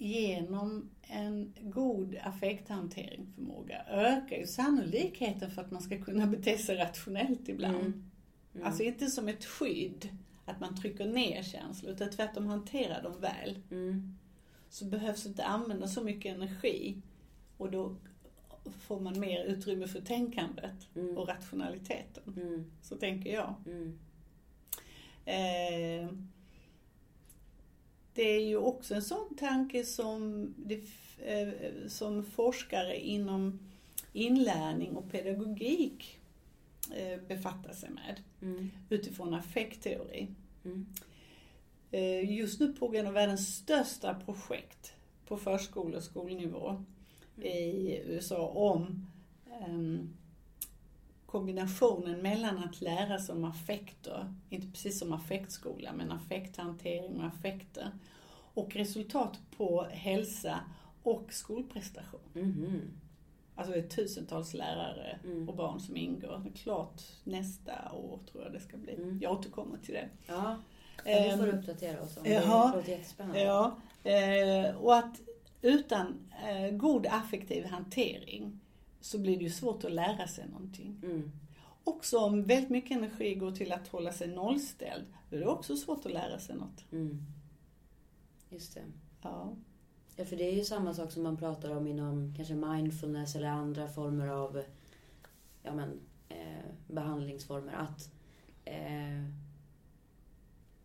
genom 0.00 0.90
en 1.02 1.52
god 1.60 2.16
affekthanteringsförmåga 2.22 3.84
ökar 3.88 4.36
ju 4.36 4.46
sannolikheten 4.46 5.50
för 5.50 5.62
att 5.62 5.70
man 5.70 5.82
ska 5.82 5.98
kunna 6.04 6.26
bete 6.26 6.58
sig 6.58 6.76
rationellt 6.76 7.48
ibland. 7.48 7.76
Mm. 7.80 8.10
Mm. 8.54 8.66
Alltså 8.66 8.82
inte 8.82 9.06
som 9.06 9.28
ett 9.28 9.44
skydd, 9.44 10.08
att 10.44 10.60
man 10.60 10.76
trycker 10.76 11.06
ner 11.06 11.42
känslor, 11.42 11.92
utan 11.92 12.10
tvärtom 12.10 12.46
hanterar 12.46 13.02
dem 13.02 13.20
väl. 13.20 13.58
Mm. 13.70 14.18
Så 14.68 14.84
behövs 14.84 15.26
inte 15.26 15.44
använda 15.44 15.88
så 15.88 16.04
mycket 16.04 16.34
energi 16.36 16.96
och 17.56 17.70
då 17.70 17.96
får 18.80 19.00
man 19.00 19.20
mer 19.20 19.44
utrymme 19.44 19.88
för 19.88 20.00
tänkandet 20.00 20.88
Mm. 20.96 21.18
och 21.18 21.28
rationaliteten. 21.28 22.34
Mm. 22.36 22.70
Så 22.82 22.96
tänker 22.96 23.32
jag. 23.32 23.54
Mm. 23.66 23.98
Eh, 25.24 26.08
det 28.20 28.36
är 28.36 28.40
ju 28.40 28.56
också 28.56 28.94
en 28.94 29.02
sån 29.02 29.34
tanke 29.36 29.84
som, 29.84 30.48
det, 30.56 30.80
eh, 31.18 31.48
som 31.88 32.24
forskare 32.24 33.00
inom 33.00 33.58
inlärning 34.12 34.96
och 34.96 35.10
pedagogik 35.10 36.18
eh, 36.94 37.20
befattar 37.28 37.72
sig 37.72 37.90
med 37.90 38.22
Mm. 38.42 38.70
utifrån 38.88 39.34
affektteori. 39.34 40.28
Mm. 40.64 40.86
Eh, 41.90 42.32
just 42.38 42.60
nu 42.60 42.72
pågår 42.72 42.98
en 42.98 43.06
av 43.06 43.12
världens 43.12 43.56
största 43.56 44.14
projekt 44.14 44.92
på 45.26 45.36
förskole 45.36 45.96
och 45.96 46.02
skolnivå 46.02 46.84
i 47.42 47.96
USA 48.06 48.48
om 48.48 49.06
ehm, 49.60 50.14
kombinationen 51.30 52.22
mellan 52.22 52.58
att 52.58 52.80
lära 52.80 53.18
sig 53.18 53.34
om 53.34 53.44
affekter, 53.44 54.34
inte 54.50 54.66
precis 54.66 54.98
som 54.98 55.12
affektskola, 55.12 55.92
men 55.92 56.12
affekthantering 56.12 57.16
och 57.20 57.26
affekter, 57.26 57.90
och 58.54 58.76
resultat 58.76 59.40
på 59.56 59.82
hälsa 59.90 60.60
och 61.02 61.32
skolprestation. 61.32 62.20
Mhm. 62.32 62.80
Alltså 63.54 63.72
det 63.72 63.78
är 63.78 63.88
tusentals 63.88 64.54
lärare 64.54 65.18
Mm. 65.24 65.48
och 65.48 65.56
barn 65.56 65.80
som 65.80 65.96
ingår. 65.96 66.38
Det 66.44 66.48
är 66.50 66.52
klart 66.52 67.02
nästa 67.24 67.92
år 67.92 68.18
tror 68.32 68.44
jag 68.44 68.52
det 68.52 68.60
ska 68.60 68.76
bli. 68.76 68.94
Mm. 68.94 69.18
Jag 69.22 69.32
återkommer 69.32 69.78
till 69.78 69.94
det. 69.94 70.08
Ja, 70.26 70.56
vi 71.04 71.12
får 71.38 71.48
Ehm, 71.48 71.58
uppdatera 71.58 72.02
oss 72.02 72.16
om 72.16 72.26
jaha. 72.26 72.70
det. 72.70 72.76
låter 72.76 72.90
jättespännande. 72.90 73.40
Ja, 73.42 73.76
eh, 74.04 74.76
och 74.76 74.96
att 74.96 75.20
utan 75.62 76.30
eh, 76.48 76.70
god 76.76 77.06
affektiv 77.06 77.64
hantering 77.66 78.60
så 79.00 79.18
blir 79.18 79.38
det 79.38 79.44
ju 79.44 79.50
svårt 79.50 79.84
att 79.84 79.92
lära 79.92 80.26
sig 80.28 80.48
någonting. 80.48 81.00
Mm. 81.02 81.32
Också 81.84 82.18
om 82.18 82.44
väldigt 82.44 82.70
mycket 82.70 82.96
energi 82.96 83.34
går 83.34 83.52
till 83.52 83.72
att 83.72 83.88
hålla 83.88 84.12
sig 84.12 84.28
nollställd, 84.28 85.04
då 85.30 85.36
är 85.36 85.40
det 85.40 85.46
också 85.46 85.76
svårt 85.76 86.06
att 86.06 86.12
lära 86.12 86.38
sig 86.38 86.56
något. 86.56 86.92
Mm. 86.92 87.26
Just 88.48 88.74
det. 88.74 88.82
Ja. 89.22 89.56
Ja, 90.16 90.24
för 90.24 90.36
det 90.36 90.44
är 90.44 90.54
ju 90.54 90.64
samma 90.64 90.94
sak 90.94 91.12
som 91.12 91.22
man 91.22 91.36
pratar 91.36 91.76
om 91.76 91.86
inom 91.86 92.34
kanske 92.36 92.54
mindfulness 92.54 93.36
eller 93.36 93.48
andra 93.48 93.88
former 93.88 94.28
av 94.28 94.62
ja, 95.62 95.74
men, 95.74 96.00
eh, 96.28 96.70
behandlingsformer. 96.86 97.72
Att 97.72 98.10
eh, 98.64 99.24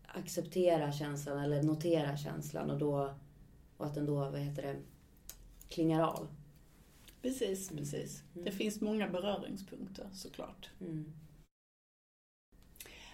acceptera 0.06 0.92
känslan 0.92 1.38
eller 1.38 1.62
notera 1.62 2.16
känslan 2.16 2.70
och, 2.70 2.78
då, 2.78 3.14
och 3.76 3.86
att 3.86 3.94
den 3.94 4.06
då, 4.06 4.14
vad 4.14 4.40
heter 4.40 4.62
det, 4.62 4.76
klingar 5.68 6.02
av. 6.02 6.28
Precis, 7.26 7.70
Mm. 7.70 7.78
precis. 7.84 8.22
Mm. 8.34 8.44
Det 8.44 8.52
finns 8.52 8.80
många 8.80 9.08
beröringspunkter 9.08 10.08
såklart. 10.12 10.70
Mm. 10.80 11.12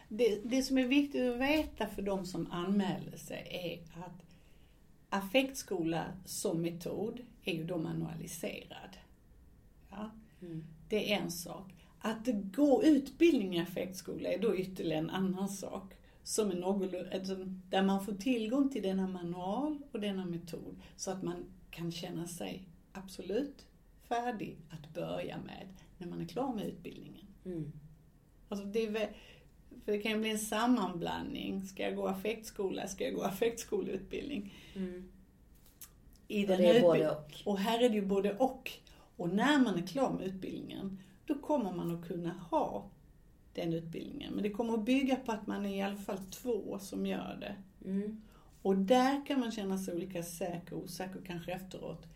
Det, 0.08 0.40
det 0.44 0.62
som 0.62 0.78
är 0.78 0.86
viktigt 0.86 1.22
att 1.30 1.40
veta 1.40 1.86
för 1.86 2.02
de 2.02 2.26
som 2.26 2.52
anmäler 2.52 3.16
sig 3.16 3.46
är 3.50 4.00
att 4.04 4.22
affektskola 5.08 6.04
som 6.24 6.62
metod 6.62 7.20
är 7.44 7.54
ju 7.54 7.64
då 7.64 7.78
manualiserad. 7.78 8.96
Ja, 9.90 10.10
Mm. 10.42 10.64
det 10.88 11.12
är 11.12 11.20
en 11.22 11.30
sak. 11.30 11.74
Att 11.98 12.26
gå 12.56 12.82
utbildning 12.84 13.54
i 13.56 13.60
affektskola 13.60 14.28
är 14.32 14.38
då 14.38 14.56
ytterligare 14.56 14.98
en 15.02 15.10
annan 15.10 15.48
sak. 15.48 15.94
Som 16.22 16.50
är 16.50 16.54
någorlunda, 16.54 17.16
alltså, 17.16 17.34
där 17.70 17.82
man 17.82 18.04
får 18.04 18.14
tillgång 18.14 18.68
till 18.68 18.82
denna 18.82 19.06
manual 19.08 19.82
och 19.92 20.00
denna 20.00 20.24
metod 20.24 20.76
så 20.96 21.10
att 21.10 21.22
man 21.22 21.44
kan 21.70 21.92
känna 21.92 22.26
sig 22.26 22.62
absolut 22.92 23.66
färdig 24.14 24.56
att 24.70 24.94
börja 24.94 25.38
med 25.38 25.68
när 25.98 26.06
man 26.06 26.20
är 26.20 26.26
klar 26.26 26.52
med 26.52 26.66
utbildningen. 26.66 27.26
Mm. 27.44 27.72
Alltså 28.48 28.66
det, 28.66 28.86
väl, 28.86 29.08
för 29.84 29.92
det 29.92 29.98
kan 29.98 30.12
ju 30.12 30.18
bli 30.18 30.30
en 30.30 30.38
sammanblandning. 30.38 31.62
Ska 31.62 31.82
jag 31.82 31.96
gå 31.96 32.06
affektskola? 32.06 32.88
Ska 32.88 33.04
jag 33.04 33.14
gå 33.14 33.22
affektskoleutbildning? 33.22 34.54
Mm. 34.74 35.12
I 36.28 36.44
Och 36.44 36.48
den 36.48 36.58
det 36.58 36.66
här 36.66 36.74
är 36.74 36.80
både 36.80 37.10
och. 37.10 37.32
och 37.44 37.58
här 37.58 37.82
är 37.82 37.88
det 37.88 37.94
ju 37.94 38.06
både 38.06 38.36
och. 38.36 38.70
Och 39.16 39.28
när 39.28 39.58
man 39.58 39.78
är 39.78 39.86
klar 39.86 40.12
med 40.12 40.26
utbildningen, 40.26 40.98
då 41.26 41.34
kommer 41.34 41.72
man 41.72 41.96
att 41.96 42.08
kunna 42.08 42.32
ha 42.50 42.90
den 43.54 43.72
utbildningen. 43.72 44.34
Men 44.34 44.42
det 44.42 44.50
kommer 44.50 44.74
att 44.74 44.84
bygga 44.84 45.16
på 45.16 45.32
att 45.32 45.46
man 45.46 45.66
är 45.66 45.76
i 45.76 45.82
alla 45.82 45.96
fall 45.96 46.18
två 46.18 46.78
som 46.78 47.06
gör 47.06 47.38
det. 47.40 47.56
Mm. 47.88 48.22
Och 48.62 48.76
där 48.76 49.26
kan 49.26 49.40
man 49.40 49.52
känna 49.52 49.78
sig 49.78 49.94
olika 49.94 50.22
säker 50.22 50.76
och 50.76 50.82
osäker 50.82 51.20
kanske 51.26 51.52
efteråt. 51.52 52.06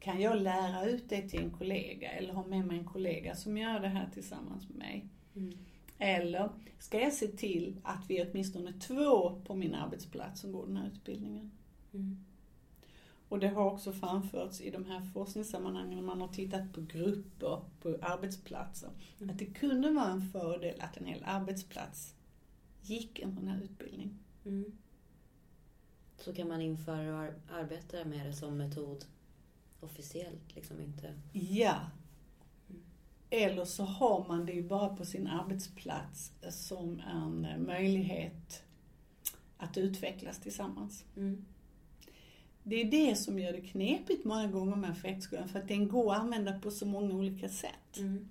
Kan 0.00 0.20
jag 0.20 0.42
lära 0.42 0.84
ut 0.84 1.08
det 1.08 1.28
till 1.28 1.40
en 1.40 1.50
kollega 1.50 2.10
eller 2.10 2.32
ha 2.32 2.46
med 2.46 2.66
mig 2.66 2.78
en 2.78 2.84
kollega 2.84 3.34
som 3.34 3.58
gör 3.58 3.80
det 3.80 3.88
här 3.88 4.08
tillsammans 4.14 4.68
med 4.68 4.78
mig? 4.78 5.08
Mm. 5.34 5.58
Eller 5.98 6.50
ska 6.78 7.00
jag 7.00 7.12
se 7.12 7.26
till 7.26 7.76
att 7.82 8.04
vi 8.08 8.18
är 8.18 8.30
åtminstone 8.30 8.72
två 8.72 9.40
på 9.46 9.54
min 9.54 9.74
arbetsplats 9.74 10.40
som 10.40 10.52
går 10.52 10.66
den 10.66 10.76
här 10.76 10.86
utbildningen? 10.86 11.50
Mm. 11.92 12.24
Och 13.28 13.38
det 13.38 13.48
har 13.48 13.64
också 13.64 13.92
framförts 13.92 14.60
i 14.60 14.70
de 14.70 14.84
här 14.84 15.00
forskningssammanhangen 15.00 15.98
när 15.98 16.06
man 16.06 16.20
har 16.20 16.28
tittat 16.28 16.72
på 16.72 16.80
grupper 16.80 17.62
på 17.82 17.98
arbetsplatser. 18.02 18.90
Mm. 19.18 19.30
Att 19.30 19.38
det 19.38 19.46
kunde 19.46 19.90
vara 19.90 20.08
en 20.08 20.22
fördel 20.22 20.80
att 20.80 20.96
en 20.96 21.04
hel 21.04 21.22
arbetsplats 21.24 22.14
gick 22.82 23.18
en 23.18 23.34
sån 23.34 23.48
här 23.48 23.62
utbildning. 23.62 24.18
Mm. 24.44 24.72
Så 26.18 26.34
kan 26.34 26.48
man 26.48 26.60
införa 26.60 27.14
och 27.14 27.20
ar- 27.20 27.40
arbeta 27.50 28.04
med 28.04 28.26
det 28.26 28.32
som 28.32 28.56
metod 28.56 29.04
officiellt, 29.80 30.54
liksom 30.54 30.80
inte... 30.80 31.14
Ja. 31.32 31.76
Eller 33.30 33.64
så 33.64 33.84
har 33.84 34.24
man 34.28 34.46
det 34.46 34.52
ju 34.52 34.62
bara 34.62 34.96
på 34.96 35.04
sin 35.04 35.26
arbetsplats 35.26 36.32
som 36.50 37.00
en 37.00 37.64
möjlighet 37.66 38.62
att 39.56 39.76
utvecklas 39.78 40.38
tillsammans. 40.38 41.04
Mm. 41.16 41.44
Det 42.62 42.76
är 42.76 42.90
det 42.90 43.16
som 43.16 43.38
gör 43.38 43.52
det 43.52 43.60
knepigt 43.60 44.24
många 44.24 44.46
gånger 44.46 44.76
med 44.76 44.90
affektskolan, 44.90 45.48
för 45.48 45.58
att 45.58 45.68
den 45.68 45.88
går 45.88 46.12
att 46.12 46.20
använda 46.20 46.58
på 46.60 46.70
så 46.70 46.86
många 46.86 47.14
olika 47.14 47.48
sätt. 47.48 47.96
Mm. 47.98 48.28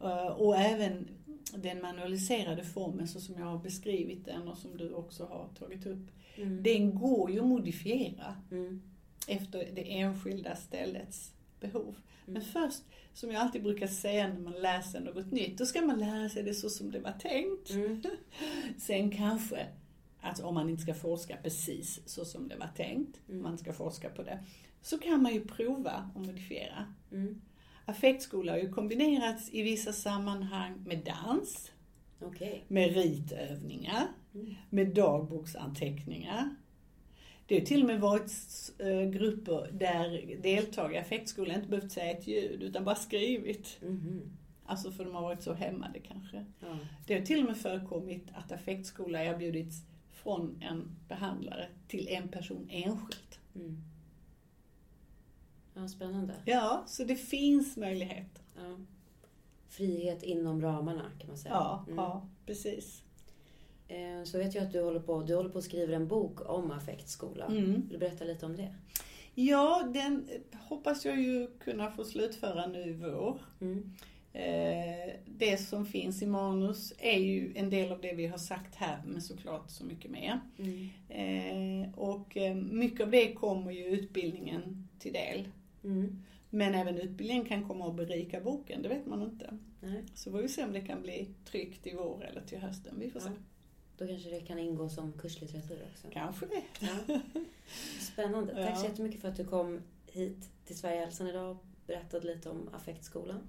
Eh, 0.00 0.26
Och 0.26 0.56
även 0.56 1.08
den 1.54 1.82
manualiserade 1.82 2.64
formen 2.64 3.08
så 3.08 3.20
som 3.20 3.34
jag 3.38 3.46
har 3.46 3.58
beskrivit 3.58 4.24
den 4.24 4.48
och 4.48 4.58
som 4.58 4.76
du 4.76 4.92
också 4.92 5.24
har 5.24 5.48
tagit 5.58 5.86
upp. 5.86 6.10
Mm. 6.36 6.62
Den 6.62 6.94
går 6.98 7.30
ju 7.30 7.40
att 7.40 7.46
modifiera 7.46 8.36
Mm. 8.50 8.82
Efter 9.28 9.58
det 9.74 9.92
enskilda 10.00 10.56
ställets 10.56 11.32
behov. 11.60 11.96
Men 12.24 12.36
Mm. 12.36 12.48
först, 12.52 12.82
som 13.14 13.30
jag 13.30 13.42
alltid 13.42 13.62
brukar 13.62 13.86
säga 13.86 14.28
när 14.28 14.40
man 14.40 14.52
läser 14.52 15.00
något 15.00 15.32
nytt, 15.32 15.58
då 15.58 15.66
ska 15.66 15.82
man 15.82 15.98
lära 15.98 16.28
sig 16.28 16.42
det 16.42 16.54
så 16.54 16.70
som 16.70 16.90
det 16.90 16.98
var 17.00 17.12
tänkt. 17.12 17.70
Mm. 17.70 18.02
Sen 18.78 19.10
kanske, 19.10 19.66
alltså 20.20 20.44
om 20.44 20.54
man 20.54 20.68
inte 20.70 20.82
ska 20.82 20.94
forska 20.94 21.36
precis 21.42 22.00
så 22.06 22.24
som 22.24 22.48
det 22.48 22.56
var 22.56 22.68
tänkt, 22.76 23.20
Mm. 23.28 23.42
man 23.42 23.58
ska 23.58 23.72
forska 23.72 24.08
på 24.10 24.22
det, 24.22 24.44
så 24.82 24.98
kan 24.98 25.22
man 25.22 25.34
ju 25.34 25.44
prova 25.44 26.10
och 26.14 26.20
modifiera. 26.20 26.94
Mm. 27.12 27.40
Affektskola 27.84 28.52
har 28.52 28.58
ju 28.58 28.72
kombinerats 28.72 29.48
i 29.52 29.62
vissa 29.62 29.92
sammanhang 29.92 30.82
med 30.86 30.98
dans, 31.04 31.70
Okej. 32.20 32.64
med 32.68 32.94
ritövningar, 32.94 34.06
Mm. 34.34 34.54
med 34.70 34.94
dagboksanteckningar. 34.94 36.56
Det 37.46 37.58
har 37.58 37.66
till 37.66 37.80
och 37.80 37.86
med 37.86 38.00
varit 38.00 38.32
eh, 38.78 39.10
grupper 39.10 39.70
där 39.72 40.36
deltagare 40.42 40.94
i 40.94 40.98
affektskolan 40.98 41.56
inte 41.56 41.68
behövt 41.68 41.92
säga 41.92 42.10
ett 42.18 42.26
ljud 42.26 42.62
utan 42.62 42.84
bara 42.84 42.94
skrivit. 42.94 43.78
Mhm. 43.82 44.32
Alltså 44.68 44.92
för 44.92 45.04
de 45.04 45.14
har 45.14 45.22
varit 45.22 45.42
så 45.42 45.52
hämmade 45.52 45.98
kanske. 46.00 46.44
Ja. 46.60 46.78
Det 47.06 47.14
har 47.18 47.26
till 47.26 47.38
och 47.40 47.44
med 47.46 47.56
förekommit 47.56 48.24
att 48.34 48.52
affektskola 48.52 49.24
erbjudits 49.24 49.82
från 50.10 50.62
en 50.62 50.96
behandlare 51.08 51.68
till 51.88 52.08
en 52.08 52.28
person 52.28 52.68
enskilt. 52.70 53.38
Mm. 53.54 53.82
Ja, 55.74 55.88
spännande. 55.88 56.34
Ja, 56.44 56.84
så 56.86 57.04
det 57.04 57.16
finns 57.16 57.76
möjligheter. 57.76 58.42
Ja. 58.56 58.76
Frihet 59.68 60.22
inom 60.22 60.62
ramarna 60.62 61.10
kan 61.18 61.28
man 61.28 61.38
säga. 61.38 61.54
Ja, 61.54 61.84
Mm. 61.86 61.96
ja 61.98 62.28
precis. 62.46 63.02
Eh, 63.88 64.24
Så 64.24 64.38
vet 64.38 64.54
jag 64.54 64.64
att 64.64 64.72
du 64.72 64.82
håller 64.82 65.00
på, 65.00 65.22
du 65.22 65.34
håller 65.34 65.50
på 65.50 65.58
att 65.58 65.64
skriva 65.64 65.96
en 65.96 66.08
bok 66.08 66.50
om 66.50 66.70
affektskola. 66.70 67.46
Mm. 67.46 67.72
Vill 67.72 67.88
du 67.88 67.98
berätta 67.98 68.24
lite 68.24 68.46
om 68.46 68.56
det? 68.56 68.74
Ja, 69.34 69.90
den 69.94 70.28
hoppas 70.52 71.04
jag 71.04 71.20
ju 71.20 71.46
kunna 71.60 71.90
få 71.90 72.04
slutföra 72.04 72.66
nu 72.66 72.80
i 72.80 72.92
vår. 72.92 73.38
Mm. 73.60 73.92
Eh, 74.32 75.14
Det 75.26 75.56
som 75.60 75.86
finns 75.86 76.22
i 76.22 76.26
manus 76.26 76.92
är 76.98 77.18
ju 77.18 77.52
en 77.56 77.70
del 77.70 77.92
av 77.92 78.00
det 78.00 78.12
vi 78.14 78.26
har 78.26 78.38
sagt 78.38 78.74
här, 78.74 79.02
men 79.06 79.22
såklart 79.22 79.70
så 79.70 79.84
mycket 79.84 80.10
mer. 80.10 80.40
Mm. 80.58 80.88
Eh, 81.84 81.98
Och 81.98 82.36
mycket 82.70 83.00
av 83.00 83.10
det 83.10 83.32
kommer 83.32 83.72
ju 83.72 83.84
utbildningen 83.84 84.88
till 84.98 85.12
del. 85.12 85.48
Mm. 85.84 86.22
Men 86.50 86.74
även 86.74 86.98
utbildningen 86.98 87.44
kan 87.44 87.68
komma 87.68 87.88
att 87.88 87.94
berika 87.96 88.40
boken, 88.40 88.82
det 88.82 88.88
vet 88.88 89.06
man 89.06 89.22
inte. 89.22 89.58
Nej. 89.80 90.04
Så 90.14 90.30
får 90.30 90.38
vi 90.38 90.48
se 90.48 90.64
om 90.64 90.72
det 90.72 90.80
kan 90.80 91.02
bli 91.02 91.28
tryckt 91.44 91.86
i 91.86 91.94
vår 91.94 92.24
eller 92.30 92.40
till 92.40 92.58
hösten. 92.58 92.94
Vi 92.98 93.10
får 93.10 93.20
se. 93.20 93.28
Ja. 93.28 93.34
Då 93.98 94.06
kanske 94.06 94.30
det 94.30 94.40
kan 94.40 94.58
ingå 94.58 94.88
som 94.88 95.12
kurslitteratur 95.12 95.86
också. 95.92 96.08
Kanske 96.12 96.46
det. 96.46 96.62
Ja. 96.86 97.20
Spännande. 98.00 98.54
Tack 98.54 98.70
Ja. 98.70 98.76
så 98.76 98.84
jättemycket 98.86 99.20
för 99.20 99.28
att 99.28 99.36
du 99.36 99.44
kom 99.44 99.80
hit 100.06 100.50
till 100.64 100.78
Sverigehälsan 100.78 101.26
idag 101.28 101.50
och 101.50 101.64
berättade 101.86 102.26
lite 102.34 102.50
om 102.50 102.68
affektskolan. 102.72 103.40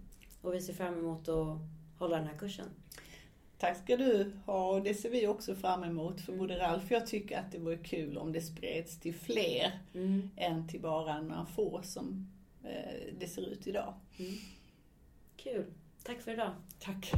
Och 0.42 0.54
vi 0.54 0.62
ser 0.62 0.74
fram 0.74 0.94
emot 1.00 1.28
att 1.28 1.58
hålla 1.98 2.18
den 2.18 2.28
här 2.28 2.38
kursen. 2.38 2.66
Tack 3.58 3.78
ska 3.84 3.98
du 3.98 4.32
ha 4.46 4.70
och 4.72 4.82
det 4.84 4.94
ser 4.94 5.10
vi 5.10 5.28
också 5.28 5.56
fram 5.56 5.84
emot. 5.84 6.22
För 6.22 6.34
både 6.38 6.60
Ralf 6.60 6.84
och 6.86 6.92
jag 6.92 7.08
tycker 7.08 7.40
att 7.40 7.52
det 7.52 7.58
vore 7.60 7.78
kul 7.78 8.18
om 8.18 8.32
det 8.34 8.42
spreds 8.42 9.00
till 9.00 9.16
fler 9.16 9.80
Mm. 9.94 10.30
än 10.36 10.68
till 10.68 10.82
bara 10.82 11.22
några 11.22 11.46
få 11.46 11.82
som 11.84 12.28
eh, 12.64 13.14
det 13.20 13.28
ser 13.28 13.42
ut 13.42 13.68
idag. 13.68 13.94
Mm. 14.20 14.34
Kul. 15.38 15.66
Tack 16.04 16.22
för 16.22 16.32
idag. 16.34 16.52
Tack. 16.80 17.12